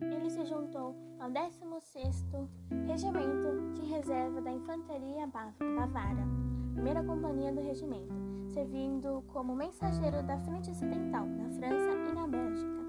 Ele 0.00 0.30
se 0.30 0.44
juntou 0.44 0.94
ao 1.18 1.28
16º 1.30 2.48
Regimento 2.86 3.74
de 3.74 3.84
Reserva 3.86 4.40
da 4.40 4.52
Infantaria 4.52 5.26
Bavara, 5.26 6.24
primeira 6.72 7.02
companhia 7.02 7.52
do 7.52 7.60
regimento, 7.60 8.14
servindo 8.58 9.22
como 9.28 9.54
mensageiro 9.54 10.20
da 10.24 10.36
Frente 10.38 10.68
Ocidental, 10.70 11.24
na 11.26 11.48
França 11.48 12.10
e 12.10 12.12
na 12.12 12.26
Bélgica. 12.26 12.82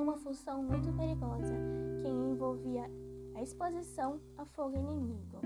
Uma 0.00 0.16
função 0.16 0.62
muito 0.62 0.90
perigosa 0.94 1.52
que 2.00 2.08
envolvia 2.08 2.90
a 3.34 3.42
exposição 3.42 4.18
a 4.38 4.46
fogo 4.46 4.74
inimigo 4.74 5.38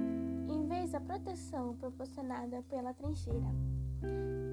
em 0.49 0.69
vez 0.69 0.93
da 0.93 1.01
proteção 1.01 1.75
proporcionada 1.75 2.63
pela 2.71 2.95
trincheira. 2.95 3.49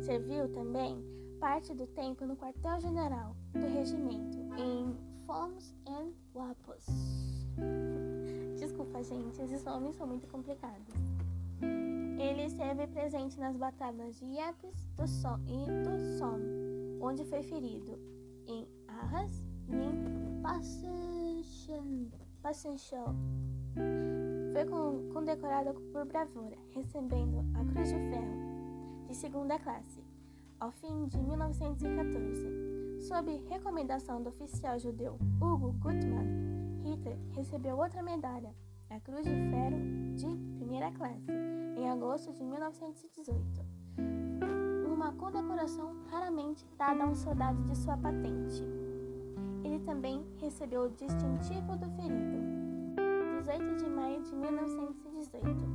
Serviu 0.01 0.51
também 0.51 1.05
parte 1.39 1.75
do 1.75 1.85
tempo 1.85 2.25
no 2.25 2.35
quartel-general 2.35 3.35
do 3.53 3.67
regimento 3.67 4.39
em 4.57 4.97
Foms 5.27 5.75
and 5.85 6.11
Lapos. 6.33 6.87
Desculpa, 8.57 9.03
gente, 9.03 9.39
esses 9.43 9.63
nomes 9.63 9.95
são 9.95 10.07
muito 10.07 10.27
complicados. 10.27 10.95
Ele 12.23 12.45
esteve 12.45 12.87
presente 12.87 13.37
nas 13.37 13.57
batalhas 13.57 14.17
de 14.17 14.25
Ypres 14.25 14.87
do 14.95 15.05
Som 15.05 15.37
e 15.45 15.65
do 15.83 16.17
Somme, 16.17 16.97
onde 17.01 17.25
foi 17.25 17.43
ferido 17.43 17.99
em 18.47 18.65
Arras 18.87 19.43
e 19.67 19.75
em 19.75 20.41
Passenchel. 22.41 23.13
Foi 24.53 25.13
condecorado 25.13 25.73
por 25.91 26.05
bravura, 26.05 26.55
recebendo 26.73 27.39
a 27.59 27.65
Cruz 27.65 27.89
de 27.89 27.99
Ferro 28.09 29.05
de 29.05 29.15
segunda 29.15 29.59
classe, 29.59 30.01
ao 30.61 30.71
fim 30.71 31.05
de 31.07 31.21
1914. 31.21 33.01
Sob 33.01 33.35
recomendação 33.49 34.23
do 34.23 34.29
oficial 34.29 34.79
judeu 34.79 35.19
Hugo 35.41 35.73
Gutmann, 35.73 36.79
Hitler 36.85 37.17
recebeu 37.33 37.77
outra 37.77 38.01
medalha, 38.01 38.55
a 38.89 38.97
Cruz 39.01 39.25
de 39.25 39.35
Ferro 39.49 40.15
de 40.15 40.57
primeira 40.57 40.89
classe, 40.91 41.25
em 41.75 41.89
agosto 41.89 42.31
de 42.31 42.43
1918. 42.43 43.65
Uma 44.91 45.11
condecoração 45.13 45.95
raramente 46.09 46.65
dada 46.77 47.03
a 47.03 47.07
um 47.07 47.15
soldado 47.15 47.61
de 47.63 47.75
sua 47.77 47.97
patente. 47.97 48.63
Ele 49.63 49.79
também 49.79 50.25
recebeu 50.37 50.83
o 50.83 50.89
distintivo 50.89 51.75
do 51.77 51.89
ferido, 51.91 52.37
18 53.39 53.75
de 53.83 53.89
maio 53.89 54.21
de 54.21 54.35
1918. 54.35 55.65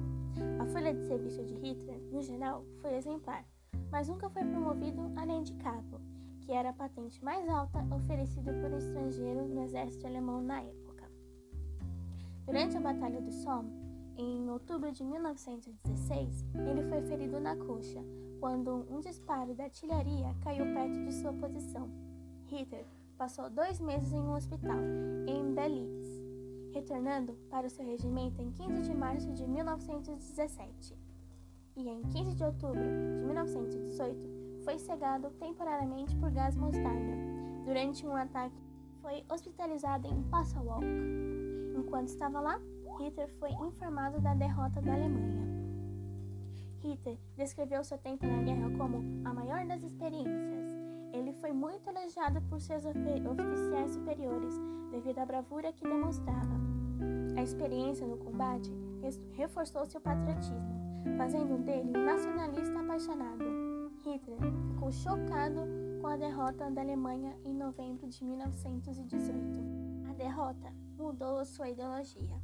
A 0.60 0.66
folha 0.66 0.94
de 0.94 1.06
serviço 1.06 1.44
de 1.44 1.54
Hitler, 1.54 2.00
no 2.12 2.22
geral, 2.22 2.64
foi 2.80 2.94
exemplar, 2.94 3.44
mas 3.90 4.08
nunca 4.08 4.28
foi 4.30 4.44
promovido 4.44 5.12
além 5.16 5.42
de 5.42 5.54
cabo, 5.54 6.00
que 6.40 6.52
era 6.52 6.70
a 6.70 6.72
patente 6.72 7.22
mais 7.24 7.48
alta 7.48 7.84
oferecida 7.94 8.52
por 8.54 8.70
um 8.70 8.78
estrangeiro 8.78 9.46
no 9.46 9.62
exército 9.62 10.06
alemão 10.06 10.40
na 10.40 10.60
época. 10.60 11.10
Durante 12.46 12.76
a 12.76 12.80
Batalha 12.80 13.20
do 13.20 13.30
Somme, 13.30 13.77
em 14.18 14.50
outubro 14.50 14.90
de 14.90 15.04
1916, 15.04 16.44
ele 16.68 16.82
foi 16.88 17.00
ferido 17.02 17.38
na 17.38 17.56
coxa 17.56 18.04
quando 18.40 18.84
um 18.90 18.98
disparo 18.98 19.54
da 19.54 19.64
artilharia 19.64 20.34
caiu 20.42 20.64
perto 20.74 21.04
de 21.04 21.12
sua 21.12 21.32
posição. 21.32 21.88
Hitler 22.46 22.84
passou 23.16 23.48
dois 23.48 23.80
meses 23.80 24.12
em 24.12 24.20
um 24.20 24.34
hospital, 24.34 24.78
em 25.26 25.54
Belitz, 25.54 26.08
retornando 26.72 27.34
para 27.48 27.68
o 27.68 27.70
seu 27.70 27.84
regimento 27.84 28.42
em 28.42 28.50
15 28.50 28.82
de 28.82 28.94
março 28.94 29.32
de 29.32 29.46
1917. 29.46 30.96
E 31.76 31.88
em 31.88 32.02
15 32.02 32.34
de 32.34 32.42
outubro 32.44 32.82
de 32.82 33.24
1918 33.24 34.64
foi 34.64 34.78
cegado 34.78 35.30
temporariamente 35.38 36.16
por 36.16 36.30
gás 36.30 36.56
mostarda. 36.56 37.16
Durante 37.64 38.04
um 38.04 38.16
ataque, 38.16 38.60
foi 39.00 39.24
hospitalizado 39.30 40.08
em 40.08 40.22
Passawalk. 40.24 40.84
Enquanto 41.76 42.08
estava 42.08 42.40
lá, 42.40 42.60
Hitler 42.96 43.28
foi 43.38 43.50
informado 43.50 44.20
da 44.20 44.34
derrota 44.34 44.80
da 44.80 44.92
Alemanha. 44.92 45.48
Hitler 46.82 47.18
descreveu 47.36 47.82
seu 47.84 47.98
tempo 47.98 48.26
na 48.26 48.42
guerra 48.42 48.70
como 48.76 48.98
a 49.24 49.34
maior 49.34 49.66
das 49.66 49.82
experiências. 49.82 50.66
Ele 51.12 51.32
foi 51.34 51.52
muito 51.52 51.88
elogiado 51.88 52.40
por 52.42 52.60
seus 52.60 52.84
oficiais 52.84 53.92
superiores 53.92 54.54
devido 54.90 55.18
à 55.18 55.26
bravura 55.26 55.72
que 55.72 55.82
demonstrava. 55.82 56.58
A 57.36 57.42
experiência 57.42 58.06
no 58.06 58.16
combate 58.16 58.70
reforçou 59.32 59.86
seu 59.86 60.00
patriotismo, 60.00 60.58
fazendo 61.16 61.58
dele 61.64 61.92
um 61.96 62.04
nacionalista 62.04 62.78
apaixonado. 62.80 63.44
Hitler 64.04 64.38
ficou 64.72 64.92
chocado 64.92 65.60
com 66.00 66.06
a 66.06 66.16
derrota 66.16 66.70
da 66.70 66.80
Alemanha 66.80 67.36
em 67.44 67.54
novembro 67.54 68.08
de 68.08 68.24
1918. 68.24 69.34
A 70.10 70.12
derrota 70.14 70.72
mudou 70.96 71.44
sua 71.44 71.70
ideologia. 71.70 72.40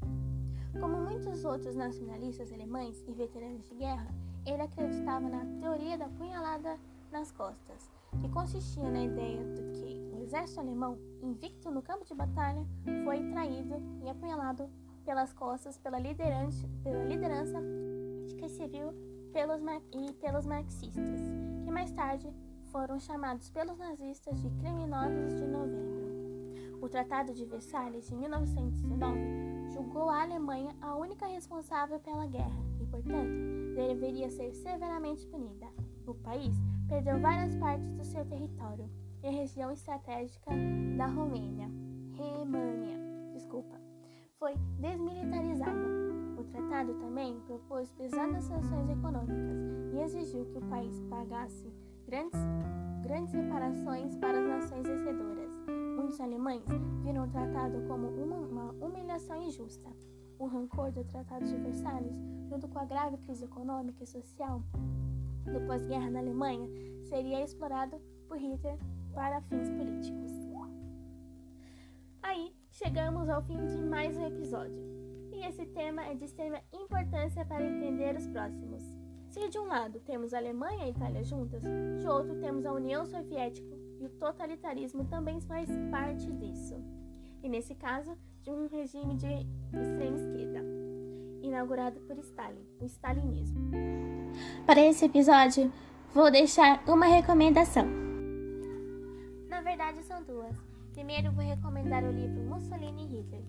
Como 0.81 1.01
muitos 1.01 1.45
outros 1.45 1.75
nacionalistas 1.75 2.53
alemães 2.53 3.05
e 3.07 3.13
veteranos 3.13 3.69
de 3.69 3.75
guerra, 3.75 4.09
ele 4.47 4.63
acreditava 4.63 5.29
na 5.29 5.45
teoria 5.61 5.97
da 5.97 6.09
punhalada 6.09 6.79
nas 7.11 7.31
costas, 7.31 7.91
que 8.21 8.29
consistia 8.29 8.91
na 8.91 9.03
ideia 9.03 9.45
de 9.53 9.63
que 9.73 10.11
o 10.13 10.23
exército 10.23 10.61
alemão, 10.61 10.99
invicto 11.23 11.71
no 11.71 11.83
campo 11.83 12.05
de 12.05 12.15
batalha, 12.15 12.67
foi 13.05 13.31
traído 13.31 13.77
e 14.05 14.09
apunhalado 14.09 14.69
pelas 15.05 15.33
costas 15.33 15.79
pela 15.79 15.99
liderança, 15.99 16.69
pela 16.83 17.05
liderança 17.05 17.59
política 17.61 18.49
civil 18.49 18.93
pelos 19.33 19.61
e 19.93 20.13
pelos 20.15 20.47
marxistas, 20.47 21.21
que 21.65 21.71
mais 21.71 21.91
tarde 21.91 22.33
foram 22.71 22.99
chamados 23.01 23.51
pelos 23.51 23.79
nazistas 23.79 24.41
de 24.41 24.49
criminosos 24.61 25.35
de 25.35 25.47
novembro. 25.47 26.05
O 26.81 26.89
Tratado 26.89 27.33
de 27.33 27.45
Versalhes 27.45 28.09
de 28.09 28.15
1919 28.15 29.54
julgou 29.75 30.09
a 30.09 30.23
Alemanha 30.23 30.75
a 30.81 30.95
única 30.95 31.27
responsável 31.27 31.99
pela 31.99 32.27
guerra 32.27 32.63
e, 32.81 32.87
portanto, 32.87 33.75
deveria 33.75 34.31
ser 34.31 34.55
severamente 34.55 35.27
punida. 35.27 35.67
O 36.07 36.15
país 36.15 36.55
perdeu 36.89 37.19
várias 37.19 37.57
partes 37.57 37.91
do 37.95 38.05
seu 38.05 38.25
território 38.25 38.89
e 39.23 39.27
a 39.27 39.33
região 39.33 39.73
estratégica 39.73 40.51
da 40.97 41.07
Romênia, 41.07 41.69
Remânia, 42.13 42.97
desculpa, 43.33 43.75
foi 44.39 44.55
desmilitarizada. 44.79 46.05
O 46.39 46.45
tratado 46.45 46.95
também 46.95 47.41
propôs 47.41 47.91
pesadas 47.93 48.45
sanções 48.45 48.89
econômicas 48.89 49.59
e 49.93 49.99
exigiu 49.99 50.45
que 50.47 50.59
o 50.59 50.69
país 50.69 51.01
pagasse 51.11 51.73
grandes, 52.07 52.39
grandes 53.03 53.33
reparações 53.33 54.17
para 54.19 54.39
as 54.39 54.47
nações 54.47 54.87
vencedoras. 54.87 55.54
Muitos 56.05 56.21
alemães 56.21 56.63
viram 57.03 57.25
o 57.25 57.31
tratado 57.31 57.81
como 57.89 58.09
uma, 58.09 58.37
uma 58.37 58.73
humilhação 58.73 59.41
injusta. 59.43 59.89
O 60.39 60.47
rancor 60.47 60.93
do 60.93 61.03
Tratado 61.03 61.47
de 61.47 61.57
Versalhes, 61.57 62.15
junto 62.47 62.69
com 62.69 62.79
a 62.79 62.85
grave 62.85 63.17
crise 63.17 63.47
econômica 63.47 64.05
e 64.05 64.07
social 64.07 64.63
do 65.51 65.67
pós-guerra 65.67 66.11
na 66.11 66.19
Alemanha, 66.19 66.69
seria 67.05 67.43
explorado 67.43 67.99
por 68.29 68.37
Hitler 68.37 68.77
para 69.15 69.41
fins 69.43 69.71
políticos. 69.71 70.31
Aí 72.23 72.55
chegamos 72.71 73.31
ao 73.31 73.43
fim 73.43 73.67
de 73.67 73.83
mais 73.83 74.15
um 74.19 74.27
episódio. 74.27 74.85
E 75.33 75.43
esse 75.47 75.65
tema 75.65 76.05
é 76.05 76.15
de 76.15 76.27
extrema 76.27 76.61
importância 76.71 77.47
para 77.47 77.65
entender 77.65 78.15
os 78.15 78.27
próximos. 78.27 78.83
Se 79.31 79.49
de 79.49 79.59
um 79.59 79.65
lado 79.65 80.01
temos 80.01 80.35
Alemanha 80.35 80.87
e 80.87 80.91
Itália 80.91 81.25
juntas, 81.25 81.63
de 81.63 82.07
outro 82.07 82.39
temos 82.41 82.67
a 82.67 82.73
União 82.75 83.07
Soviética 83.07 83.84
e 84.05 84.07
o 84.07 84.11
totalitarismo 84.11 85.05
também 85.07 85.41
faz 85.41 85.67
parte 85.91 86.31
disso. 86.33 86.77
E 87.43 87.49
nesse 87.49 87.75
caso, 87.75 88.17
de 88.43 88.51
um 88.51 88.69
regime 88.69 89.15
de 89.17 89.27
extrema 89.73 90.17
esquerda, 90.17 90.61
inaugurado 91.43 91.99
por 92.01 92.19
Stalin, 92.19 92.67
o 92.81 92.85
stalinismo. 92.85 93.71
Para 94.67 94.81
esse 94.85 95.07
episódio, 95.07 95.73
vou 96.13 96.31
deixar 96.31 96.85
uma 96.87 97.07
recomendação. 97.07 97.87
Na 99.49 99.63
verdade, 99.63 100.03
são 100.03 100.23
duas. 100.23 100.55
Primeiro, 100.93 101.33
vou 101.33 101.45
recomendar 101.45 102.05
o 102.05 102.13
livro 102.13 102.43
Mussolini 102.43 103.05
e 103.05 103.07
Hitler, 103.07 103.43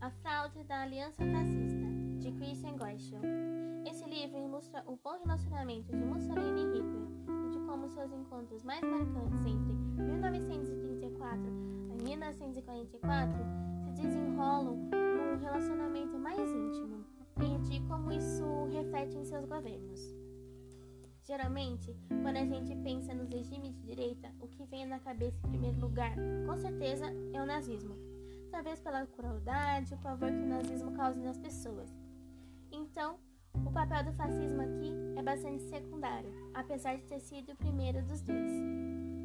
A 0.00 0.10
Fraude 0.10 0.64
da 0.64 0.82
Aliança 0.82 1.22
Fascista, 1.24 1.86
de 2.18 2.32
Christian 2.32 2.76
Goeschel. 2.76 3.20
Esse 3.88 4.04
livro 4.04 4.38
ilustra 4.38 4.82
o 4.86 4.96
bom 4.96 5.16
relacionamento 5.24 5.96
de 5.96 6.04
Mussolini 6.04 6.60
e 6.60 6.78
Hitler 6.78 7.01
como 7.72 7.88
seus 7.88 8.12
encontros 8.12 8.62
mais 8.64 8.82
marcantes 8.82 9.46
entre 9.46 9.72
1934 9.96 11.42
e 11.88 12.04
1944 12.04 13.38
se 13.96 14.02
desenrolam 14.02 14.76
num 14.76 15.38
relacionamento 15.40 16.18
mais 16.18 16.38
íntimo 16.38 17.02
e 17.40 17.58
de 17.66 17.80
como 17.88 18.12
isso 18.12 18.44
reflete 18.70 19.16
em 19.16 19.24
seus 19.24 19.46
governos. 19.46 20.14
Geralmente, 21.22 21.96
quando 22.22 22.36
a 22.36 22.44
gente 22.44 22.76
pensa 22.76 23.14
nos 23.14 23.30
regimes 23.30 23.74
de 23.74 23.86
direita, 23.86 24.30
o 24.38 24.48
que 24.48 24.66
vem 24.66 24.84
na 24.84 24.98
cabeça 24.98 25.38
em 25.46 25.50
primeiro 25.52 25.80
lugar, 25.80 26.14
com 26.44 26.56
certeza, 26.58 27.06
é 27.32 27.40
o 27.40 27.46
nazismo. 27.46 27.96
Talvez 28.50 28.80
pela 28.80 29.06
crueldade 29.06 29.94
o 29.94 29.98
pavor 29.98 30.28
que 30.28 30.42
o 30.42 30.48
nazismo 30.48 30.92
causa 30.92 31.18
nas 31.18 31.38
pessoas. 31.38 31.98
Então, 32.70 33.18
o 33.66 33.70
papel 33.72 34.04
do 34.04 34.12
fascismo 34.12 34.62
aqui 34.62 34.92
é 35.16 35.22
bastante 35.22 35.62
secundário, 35.64 36.32
apesar 36.54 36.96
de 36.96 37.02
ter 37.02 37.20
sido 37.20 37.52
o 37.52 37.56
primeiro 37.56 38.02
dos 38.02 38.20
dois. 38.20 38.52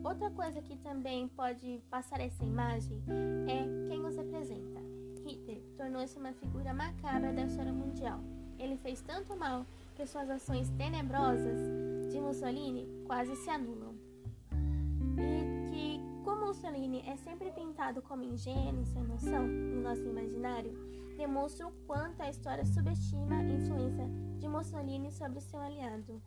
Outra 0.03 0.29
coisa 0.31 0.61
que 0.61 0.75
também 0.77 1.27
pode 1.27 1.81
passar 1.89 2.21
essa 2.21 2.43
imagem 2.43 3.03
é 3.47 3.87
quem 3.89 4.05
os 4.05 4.15
representa. 4.15 4.79
Hitler 5.25 5.61
tornou-se 5.77 6.17
uma 6.17 6.31
figura 6.33 6.73
macabra 6.73 7.33
da 7.33 7.43
história 7.43 7.73
mundial. 7.73 8.19
Ele 8.57 8.77
fez 8.77 9.01
tanto 9.01 9.35
mal 9.35 9.65
que 9.95 10.05
suas 10.05 10.29
ações 10.29 10.69
tenebrosas 10.77 11.59
de 12.09 12.19
Mussolini 12.19 12.87
quase 13.05 13.35
se 13.35 13.49
anulam. 13.49 13.95
E 15.17 15.71
que, 15.71 16.23
como 16.23 16.47
Mussolini 16.47 17.03
é 17.05 17.17
sempre 17.17 17.51
pintado 17.51 18.01
como 18.01 18.23
ingênuo 18.23 18.85
sem 18.85 19.03
noção 19.03 19.45
no 19.45 19.81
nosso 19.81 20.03
imaginário, 20.03 20.73
demonstra 21.17 21.67
o 21.67 21.71
quanto 21.87 22.21
a 22.21 22.29
história 22.29 22.65
subestima 22.65 23.37
a 23.37 23.43
influência 23.43 24.07
de 24.37 24.47
Mussolini 24.47 25.11
sobre 25.11 25.41
seu 25.41 25.59
aliado. 25.59 26.21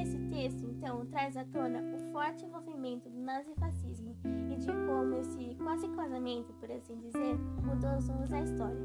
Esse 0.00 0.18
texto, 0.30 0.64
então, 0.64 1.06
traz 1.06 1.36
à 1.36 1.44
tona 1.44 1.80
o 1.94 2.12
forte 2.12 2.44
envolvimento 2.44 3.08
do 3.08 3.20
nazifascismo 3.20 4.16
e 4.50 4.56
de 4.56 4.66
como 4.66 5.14
esse 5.14 5.54
quase 5.62 5.88
casamento, 5.88 6.52
por 6.54 6.70
assim 6.70 6.98
dizer, 6.98 7.38
mudou 7.62 7.96
os 7.96 8.08
rumos 8.08 8.28
da 8.28 8.40
história. 8.40 8.80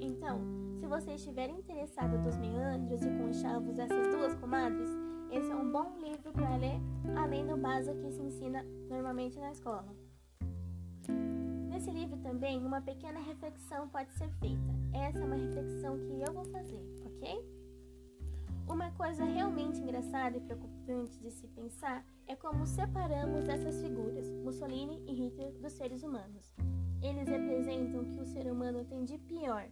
Então, 0.00 0.40
se 0.78 0.86
você 0.86 1.14
estiver 1.14 1.48
interessado 1.48 2.22
dos 2.22 2.36
meandros 2.36 3.02
e 3.02 3.10
conchavos 3.10 3.74
dessas 3.74 4.06
duas 4.08 4.34
comadres, 4.34 4.90
esse 5.30 5.50
é 5.50 5.54
um 5.54 5.70
bom 5.70 5.96
livro 5.98 6.32
para 6.32 6.56
ler, 6.56 6.80
além 7.16 7.46
do 7.46 7.56
básico 7.56 8.00
que 8.00 8.12
se 8.12 8.22
ensina 8.22 8.62
normalmente 8.88 9.38
na 9.38 9.50
escola. 9.50 9.94
Nesse 11.78 11.92
livro 11.92 12.16
também, 12.16 12.58
uma 12.58 12.80
pequena 12.80 13.20
reflexão 13.20 13.88
pode 13.88 14.10
ser 14.14 14.28
feita. 14.40 14.74
Essa 14.92 15.20
é 15.20 15.24
uma 15.24 15.36
reflexão 15.36 15.96
que 15.96 16.20
eu 16.26 16.34
vou 16.34 16.44
fazer, 16.46 16.82
ok? 17.06 17.40
Uma 18.68 18.90
coisa 18.90 19.22
realmente 19.22 19.80
engraçada 19.80 20.36
e 20.36 20.40
preocupante 20.40 21.16
de 21.20 21.30
se 21.30 21.46
pensar 21.46 22.04
é 22.26 22.34
como 22.34 22.66
separamos 22.66 23.48
essas 23.48 23.80
figuras, 23.80 24.28
Mussolini 24.42 25.00
e 25.06 25.12
Hitler, 25.12 25.52
dos 25.62 25.72
seres 25.74 26.02
humanos. 26.02 26.52
Eles 27.00 27.28
representam 27.28 28.00
o 28.00 28.06
que 28.06 28.20
o 28.22 28.26
ser 28.26 28.50
humano 28.50 28.84
tem 28.84 29.04
de 29.04 29.16
pior, 29.16 29.68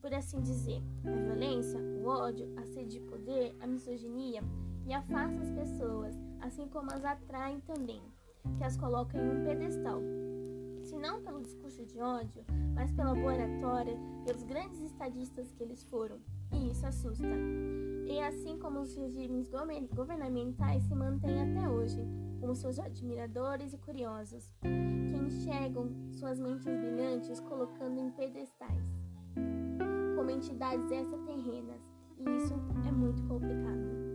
por 0.00 0.14
assim 0.14 0.40
dizer, 0.40 0.82
a 1.04 1.10
violência, 1.10 1.78
o 1.78 2.06
ódio, 2.06 2.50
a 2.56 2.64
sede 2.64 2.98
de 2.98 3.00
poder, 3.00 3.54
a 3.60 3.66
misoginia, 3.66 4.42
e 4.86 4.94
afasta 4.94 5.42
as 5.42 5.50
pessoas, 5.50 6.18
assim 6.40 6.66
como 6.68 6.90
as 6.94 7.04
atraem 7.04 7.60
também, 7.60 8.00
que 8.56 8.64
as 8.64 8.74
colocam 8.78 9.20
em 9.20 9.38
um 9.38 9.44
pedestal. 9.44 10.00
De 11.84 12.00
ódio, 12.00 12.44
mas 12.74 12.92
pela 12.92 13.14
boa 13.14 13.34
oratória, 13.34 13.96
pelos 14.24 14.42
grandes 14.44 14.80
estadistas 14.80 15.52
que 15.52 15.62
eles 15.62 15.82
foram. 15.84 16.16
E 16.52 16.70
isso 16.70 16.86
assusta. 16.86 17.26
E 18.06 18.20
assim 18.20 18.58
como 18.58 18.80
os 18.80 18.94
regimes 18.94 19.50
governamentais 19.94 20.82
se 20.84 20.94
mantêm 20.94 21.42
até 21.42 21.68
hoje, 21.68 22.04
como 22.40 22.54
seus 22.54 22.78
admiradores 22.78 23.72
e 23.72 23.78
curiosos, 23.78 24.52
que 24.60 25.16
enxergam 25.16 25.90
suas 26.12 26.38
mentes 26.38 26.64
brilhantes 26.64 27.40
colocando 27.40 27.98
em 27.98 28.10
pedestais, 28.10 28.84
como 30.16 30.30
entidades 30.30 30.90
extraterrenas, 30.90 31.80
e 32.18 32.36
isso 32.36 32.54
é 32.86 32.92
muito 32.92 33.22
complicado 33.24 34.12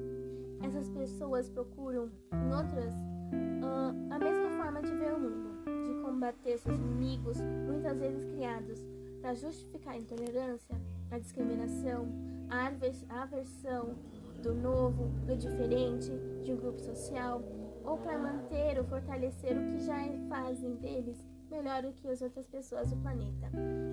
essas 0.61 0.89
pessoas 0.89 1.49
procuram 1.49 2.09
em 2.33 2.53
outras 2.53 2.93
uh, 2.93 4.13
a 4.13 4.19
mesma 4.19 4.49
forma 4.57 4.81
de 4.81 4.93
ver 4.95 5.13
o 5.13 5.19
mundo, 5.19 5.46
de 5.67 6.01
combater 6.01 6.57
seus 6.57 6.77
inimigos, 6.77 7.37
muitas 7.65 7.97
vezes 7.97 8.25
criados 8.33 8.85
para 9.21 9.33
justificar 9.33 9.93
a 9.93 9.97
intolerância, 9.97 10.75
a 11.11 11.19
discriminação, 11.19 12.07
a 12.49 13.21
aversão 13.21 13.95
do 14.41 14.53
novo, 14.53 15.09
do 15.25 15.35
diferente, 15.35 16.11
de 16.43 16.53
um 16.53 16.57
grupo 16.57 16.79
social, 16.79 17.41
ou 17.83 17.97
para 17.97 18.17
manter 18.17 18.77
ou 18.77 18.85
fortalecer 18.85 19.57
o 19.57 19.71
que 19.71 19.79
já 19.79 19.97
fazem 20.29 20.75
deles 20.75 21.17
melhor 21.49 21.81
do 21.81 21.93
que 21.93 22.07
as 22.07 22.21
outras 22.21 22.45
pessoas 22.45 22.89
do 22.89 22.97
planeta, 22.97 23.49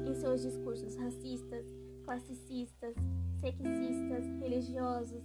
em 0.06 0.14
seus 0.14 0.42
discursos 0.42 0.96
racistas, 0.96 1.64
classicistas, 2.04 2.94
sexistas, 3.40 4.26
religiosos 4.40 5.22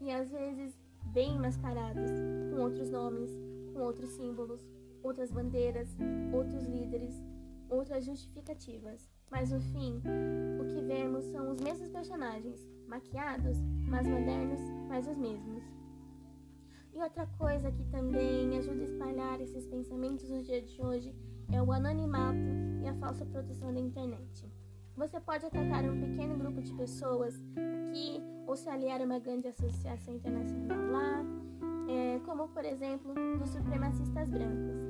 e 0.00 0.10
às 0.10 0.30
vezes 0.30 0.78
bem 1.12 1.38
mascarados, 1.38 2.10
com 2.50 2.60
outros 2.60 2.90
nomes, 2.90 3.30
com 3.72 3.80
outros 3.80 4.10
símbolos, 4.10 4.64
outras 5.02 5.30
bandeiras, 5.30 5.96
outros 6.32 6.64
líderes, 6.64 7.22
outras 7.68 8.04
justificativas. 8.04 9.10
Mas 9.30 9.50
no 9.50 9.60
fim, 9.60 10.02
o 10.60 10.66
que 10.66 10.82
vemos 10.82 11.24
são 11.26 11.50
os 11.50 11.60
mesmos 11.60 11.88
personagens, 11.90 12.68
maquiados, 12.86 13.58
mas 13.88 14.06
modernos, 14.06 14.60
mas 14.88 15.06
os 15.06 15.16
mesmos. 15.16 15.62
E 16.92 17.00
outra 17.00 17.26
coisa 17.38 17.70
que 17.70 17.84
também 17.84 18.58
ajuda 18.58 18.80
a 18.80 18.84
espalhar 18.84 19.40
esses 19.40 19.66
pensamentos 19.66 20.28
no 20.28 20.42
dia 20.42 20.60
de 20.60 20.82
hoje 20.82 21.14
é 21.52 21.62
o 21.62 21.72
anonimato 21.72 22.38
e 22.82 22.88
a 22.88 22.94
falsa 22.94 23.24
proteção 23.24 23.72
da 23.72 23.80
internet. 23.80 24.50
Você 24.96 25.20
pode 25.20 25.46
atacar 25.46 25.84
um 25.84 26.00
pequeno 26.00 26.36
grupo 26.36 26.60
de 26.60 26.74
pessoas 26.74 27.34
aqui 27.88 28.20
ou 28.46 28.56
se 28.56 28.68
aliar 28.68 29.00
a 29.00 29.04
uma 29.04 29.18
grande 29.18 29.48
associação 29.48 30.14
internacional 30.14 30.78
lá, 30.90 31.24
exemplo 32.70 33.14
dos 33.38 33.50
supremacistas 33.50 34.30
brancos. 34.30 34.88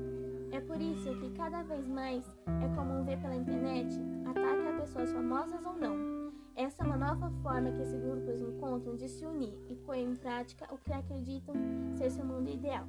É 0.52 0.60
por 0.60 0.80
isso 0.80 1.16
que 1.18 1.30
cada 1.30 1.62
vez 1.62 1.88
mais 1.88 2.24
é 2.46 2.68
comum 2.74 3.04
ver 3.04 3.18
pela 3.20 3.34
internet 3.34 3.98
ataque 4.26 4.68
a 4.68 4.80
pessoas 4.80 5.10
famosas 5.12 5.64
ou 5.64 5.76
não. 5.76 6.20
Essa 6.54 6.82
é 6.82 6.86
uma 6.86 6.96
nova 6.96 7.30
forma 7.42 7.72
que 7.72 7.80
esses 7.80 7.98
grupos 7.98 8.40
encontram 8.40 8.96
de 8.96 9.08
se 9.08 9.24
unir 9.24 9.54
e 9.68 9.74
pôr 9.76 9.94
em 9.94 10.14
prática 10.14 10.66
o 10.72 10.78
que 10.78 10.92
acreditam 10.92 11.54
ser 11.96 12.10
seu 12.10 12.24
mundo 12.24 12.50
ideal. 12.50 12.86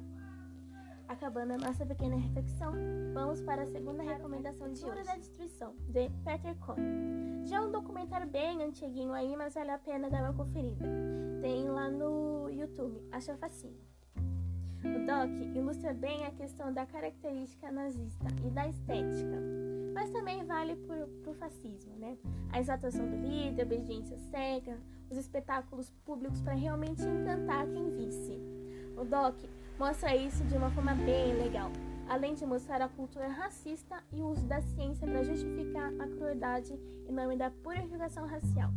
Acabando 1.08 1.52
a 1.52 1.58
nossa 1.58 1.84
pequena 1.86 2.16
reflexão, 2.16 2.72
vamos 3.14 3.40
para 3.42 3.62
a 3.62 3.66
segunda 3.66 4.02
recomendação 4.02 4.72
de 4.72 4.84
hoje. 4.84 5.04
da 5.04 5.16
Destruição, 5.16 5.74
de 5.88 6.10
Peter 6.24 6.56
Cohn. 6.58 6.76
Já 7.44 7.56
é 7.56 7.60
um 7.60 7.70
documentário 7.70 8.28
bem 8.28 8.62
antiguinho 8.62 9.12
aí, 9.12 9.34
mas 9.36 9.54
vale 9.54 9.70
a 9.70 9.78
pena 9.78 10.10
dar 10.10 10.22
uma 10.22 10.34
conferida. 10.34 10.84
Tem 11.40 11.68
lá 11.68 11.90
no 11.90 12.48
YouTube, 12.50 13.02
acha 13.10 13.36
facinho. 13.36 13.92
O 14.84 15.06
doc 15.06 15.56
ilustra 15.56 15.92
bem 15.94 16.26
a 16.26 16.30
questão 16.32 16.72
da 16.72 16.84
característica 16.84 17.70
nazista 17.70 18.26
e 18.44 18.50
da 18.50 18.68
estética, 18.68 19.38
mas 19.94 20.10
também 20.10 20.44
vale 20.44 20.74
para 20.76 21.30
o 21.30 21.34
fascismo, 21.34 21.94
né? 21.96 22.16
A 22.50 22.60
exaltação 22.60 23.06
do 23.08 23.16
líder, 23.16 23.62
a 23.62 23.64
obediência 23.66 24.18
cega, 24.30 24.78
os 25.10 25.16
espetáculos 25.16 25.90
públicos 26.04 26.40
para 26.40 26.54
realmente 26.54 27.02
encantar 27.02 27.66
quem 27.66 27.90
visse. 27.90 28.38
O 28.96 29.04
doc 29.04 29.36
mostra 29.78 30.16
isso 30.16 30.44
de 30.44 30.56
uma 30.56 30.70
forma 30.70 30.94
bem 30.94 31.34
legal. 31.34 31.70
além 32.08 32.34
de 32.34 32.44
mostrar 32.44 32.82
a 32.82 32.88
cultura 32.88 33.28
racista 33.28 34.02
e 34.12 34.20
o 34.20 34.26
uso 34.26 34.46
da 34.46 34.60
ciência 34.60 35.06
para 35.06 35.22
justificar 35.22 35.92
a 35.98 36.06
crueldade 36.08 36.78
em 37.08 37.12
nome 37.12 37.36
da 37.36 37.50
purificação 37.50 38.26
racial. 38.26 38.70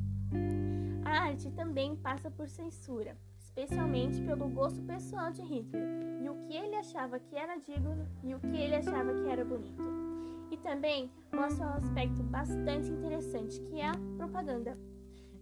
A 1.03 1.09
arte 1.27 1.51
também 1.51 1.95
passa 1.95 2.31
por 2.31 2.47
censura, 2.47 3.17
especialmente 3.55 4.21
pelo 4.21 4.49
gosto 4.49 4.81
pessoal 4.81 5.31
de 5.31 5.41
Hitler 5.41 5.87
e 6.21 6.29
o 6.29 6.35
que 6.35 6.53
ele 6.53 6.75
achava 6.75 7.17
que 7.17 7.37
era 7.37 7.55
digno 7.55 8.05
e 8.21 8.35
o 8.35 8.39
que 8.39 8.57
ele 8.57 8.75
achava 8.75 9.13
que 9.13 9.29
era 9.29 9.45
bonito. 9.45 9.81
E 10.51 10.57
também 10.57 11.09
mostra 11.33 11.65
um 11.65 11.69
aspecto 11.69 12.21
bastante 12.23 12.89
interessante 12.89 13.61
que 13.61 13.79
é 13.79 13.87
a 13.87 13.95
propaganda. 14.17 14.77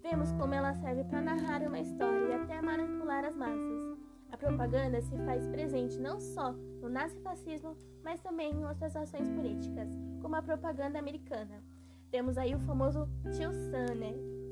Vemos 0.04 0.32
como 0.34 0.54
ela 0.54 0.76
serve 0.76 1.04
para 1.06 1.22
narrar 1.22 1.64
uma 1.64 1.80
história 1.80 2.28
e 2.28 2.34
até 2.34 2.62
manipular 2.62 3.26
as 3.26 3.36
massas. 3.36 3.98
A 4.32 4.38
propaganda 4.38 5.02
se 5.02 5.18
faz 5.26 5.48
presente 5.48 6.00
não 6.00 6.20
só 6.20 6.52
no 6.82 6.90
nazifascismo, 6.90 7.76
mas 8.04 8.22
também 8.22 8.52
em 8.52 8.66
outras 8.66 8.96
ações 8.96 9.28
políticas, 9.30 9.90
como 10.22 10.36
a 10.36 10.42
propaganda 10.42 11.00
americana. 11.00 11.64
Temos 12.12 12.38
aí 12.38 12.54
o 12.54 12.60
famoso 12.60 13.10
Tio 13.36 13.52
Sam, 13.54 13.96
né? 13.96 14.43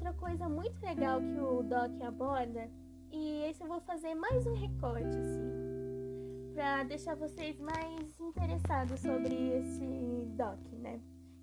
Outra 0.00 0.14
coisa 0.14 0.48
muito 0.48 0.82
legal 0.82 1.20
que 1.20 1.38
o 1.38 1.62
Doc 1.62 2.02
aborda, 2.02 2.70
e 3.12 3.42
esse 3.50 3.62
eu 3.62 3.68
vou 3.68 3.82
fazer 3.82 4.14
mais 4.14 4.46
um 4.46 4.54
recorte, 4.54 5.14
assim, 5.14 6.54
para 6.54 6.84
deixar 6.84 7.14
vocês 7.16 7.60
mais 7.60 8.18
interessados 8.18 8.98
sobre 8.98 9.34
esse 9.58 9.84
Doc, 10.38 10.58
né? 10.80 10.98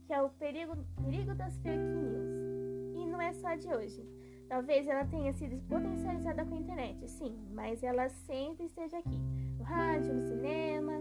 Que 0.07 0.13
é 0.13 0.23
o 0.23 0.29
perigo, 0.31 0.75
perigo 1.03 1.35
das 1.35 1.55
fake 1.59 1.77
news. 1.77 2.95
E 2.95 3.05
não 3.05 3.21
é 3.21 3.31
só 3.33 3.53
de 3.53 3.67
hoje. 3.67 4.03
Talvez 4.49 4.87
ela 4.87 5.05
tenha 5.05 5.31
sido 5.33 5.61
potencializada 5.67 6.43
com 6.43 6.55
a 6.55 6.57
internet, 6.57 7.07
sim, 7.11 7.37
mas 7.53 7.83
ela 7.83 8.09
sempre 8.09 8.65
esteja 8.65 8.97
aqui, 8.97 9.19
no 9.59 9.63
rádio, 9.63 10.15
no 10.15 10.23
cinema. 10.23 10.93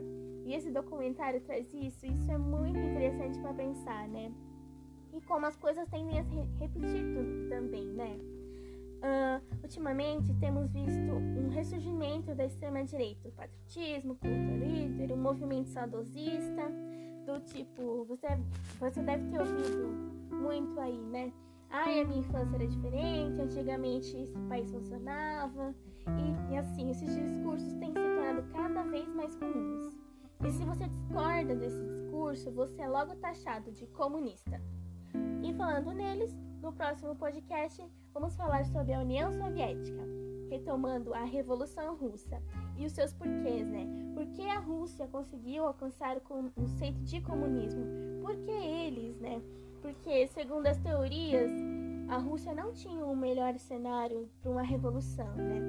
E 0.45 0.53
esse 0.53 0.71
documentário 0.71 1.41
traz 1.41 1.73
isso, 1.73 2.05
isso 2.05 2.31
é 2.31 2.37
muito 2.37 2.79
interessante 2.79 3.41
para 3.41 3.55
pensar, 3.55 4.07
né? 4.09 4.31
E 5.17 5.21
como 5.23 5.47
as 5.47 5.57
coisas 5.57 5.89
tendem 5.89 6.19
a 6.19 6.25
se 6.25 6.37
repetir 6.59 7.03
também, 7.49 7.87
né? 7.87 8.19
Uh, 8.97 9.63
ultimamente 9.63 10.35
temos 10.35 10.71
visto 10.71 11.13
um 11.13 11.49
ressurgimento 11.49 12.35
da 12.35 12.45
extrema-direita, 12.45 13.29
o 13.29 13.33
patriotismo, 13.33 14.17
culto 14.17 14.65
líder, 14.65 15.13
o 15.13 15.17
movimento 15.17 15.69
saudosista, 15.69 16.71
do 17.25 17.41
tipo, 17.41 18.05
você, 18.05 18.27
você 18.79 19.03
deve 19.03 19.31
ter 19.31 19.41
ouvido 19.41 19.89
muito 20.35 20.79
aí, 20.81 20.99
né? 20.99 21.33
Ai, 21.71 22.01
a 22.01 22.05
minha 22.05 22.21
infância 22.21 22.55
era 22.55 22.67
diferente, 22.67 23.41
antigamente 23.41 24.17
esse 24.17 24.39
país 24.49 24.71
funcionava. 24.71 25.75
E, 26.07 26.53
e 26.53 26.57
assim, 26.57 26.91
esses 26.91 27.15
discursos 27.15 27.73
têm 27.75 27.89
se 27.89 27.95
tornado 27.95 28.43
cada 28.53 28.83
vez 28.85 29.09
mais 29.15 29.35
comuns. 29.35 29.97
E 30.45 30.51
se 30.53 30.65
você 30.65 30.87
discorda 30.87 31.57
desse 31.57 31.83
discurso, 31.85 32.53
você 32.53 32.83
é 32.83 32.89
logo 32.89 33.17
taxado 33.17 33.73
de 33.73 33.87
comunista. 33.87 34.61
Falando 35.57 35.93
neles, 35.93 36.37
no 36.63 36.73
próximo 36.73 37.15
podcast 37.17 37.83
vamos 38.13 38.37
falar 38.37 38.65
sobre 38.67 38.93
a 38.93 39.01
União 39.01 39.33
Soviética, 39.33 40.03
retomando 40.51 41.13
a 41.15 41.25
Revolução 41.25 41.97
Russa 41.97 42.43
e 42.77 42.87
os 42.87 42.93
seus 42.93 43.13
porquês, 43.13 43.67
né? 43.67 43.87
Por 44.15 44.27
que 44.27 44.49
a 44.49 44.59
Rússia 44.59 45.07
conseguiu 45.09 45.67
alcançar 45.67 46.17
o 46.17 46.21
conceito 46.21 47.01
de 47.01 47.21
comunismo? 47.21 47.85
Por 48.23 48.37
que 48.37 48.51
eles, 48.51 49.19
né? 49.19 49.43
porque, 49.87 50.27
segundo 50.27 50.67
as 50.67 50.79
teorias, 50.79 51.51
a 52.09 52.17
Rússia 52.17 52.53
não 52.53 52.73
tinha 52.73 53.05
um 53.05 53.15
melhor 53.15 53.57
cenário 53.57 54.29
para 54.43 54.51
uma 54.51 54.63
revolução, 54.63 55.33
né? 55.37 55.61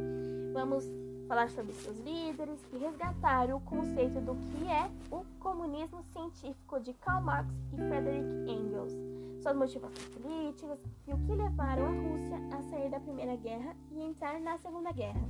Vamos 0.54 0.90
falar 1.28 1.50
sobre 1.50 1.74
seus 1.74 1.98
líderes 2.00 2.60
e 2.74 2.78
resgatar 2.78 3.54
o 3.54 3.60
conceito 3.60 4.20
do 4.22 4.36
que 4.36 4.68
é 4.68 4.90
o 5.12 5.26
comunismo 5.40 6.02
científico 6.04 6.80
de 6.80 6.94
Karl 6.94 7.22
Marx 7.22 7.50
e 7.74 7.76
Friedrich 7.76 8.50
Engels, 8.50 8.94
suas 9.42 9.56
motivações 9.56 10.06
políticas 10.08 10.80
e 11.06 11.14
o 11.14 11.18
que 11.18 11.36
levaram 11.36 11.86
a 11.86 11.92
Rússia 11.92 12.38
a 12.58 12.62
sair 12.64 12.90
da 12.90 13.00
Primeira 13.00 13.36
Guerra 13.36 13.76
e 13.92 14.02
entrar 14.02 14.40
na 14.40 14.58
Segunda 14.58 14.92
Guerra. 14.92 15.22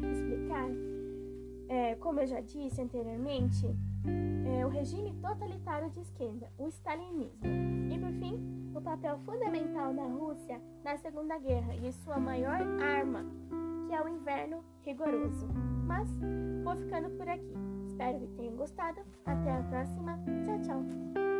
Explicar, 0.00 0.68
é, 1.68 1.94
como 1.96 2.20
eu 2.20 2.26
já 2.26 2.40
disse 2.40 2.80
anteriormente, 2.80 3.66
é, 4.46 4.66
o 4.66 4.68
regime 4.70 5.12
totalitário 5.20 5.90
de 5.90 6.00
esquerda, 6.00 6.50
o 6.58 6.68
stalinismo. 6.68 7.46
E 7.92 7.98
por 7.98 8.12
fim, 8.12 8.72
o 8.74 8.80
papel 8.80 9.18
fundamental 9.24 9.92
da 9.92 10.04
Rússia 10.04 10.60
na 10.82 10.96
Segunda 10.96 11.38
Guerra 11.38 11.74
e 11.76 11.92
sua 11.92 12.18
maior 12.18 12.60
arma, 12.82 13.24
que 13.94 13.98
é 13.98 14.02
o 14.02 14.08
inverno 14.08 14.64
rigoroso. 14.82 15.46
Mas 15.86 16.08
vou 16.64 16.74
ficando 16.74 17.10
por 17.10 17.28
aqui. 17.28 17.54
Espero 17.86 18.18
que 18.18 18.26
tenham 18.34 18.56
gostado. 18.56 19.00
Até 19.24 19.52
a 19.52 19.62
próxima. 19.62 20.18
Tchau, 20.44 20.60
tchau. 20.62 21.33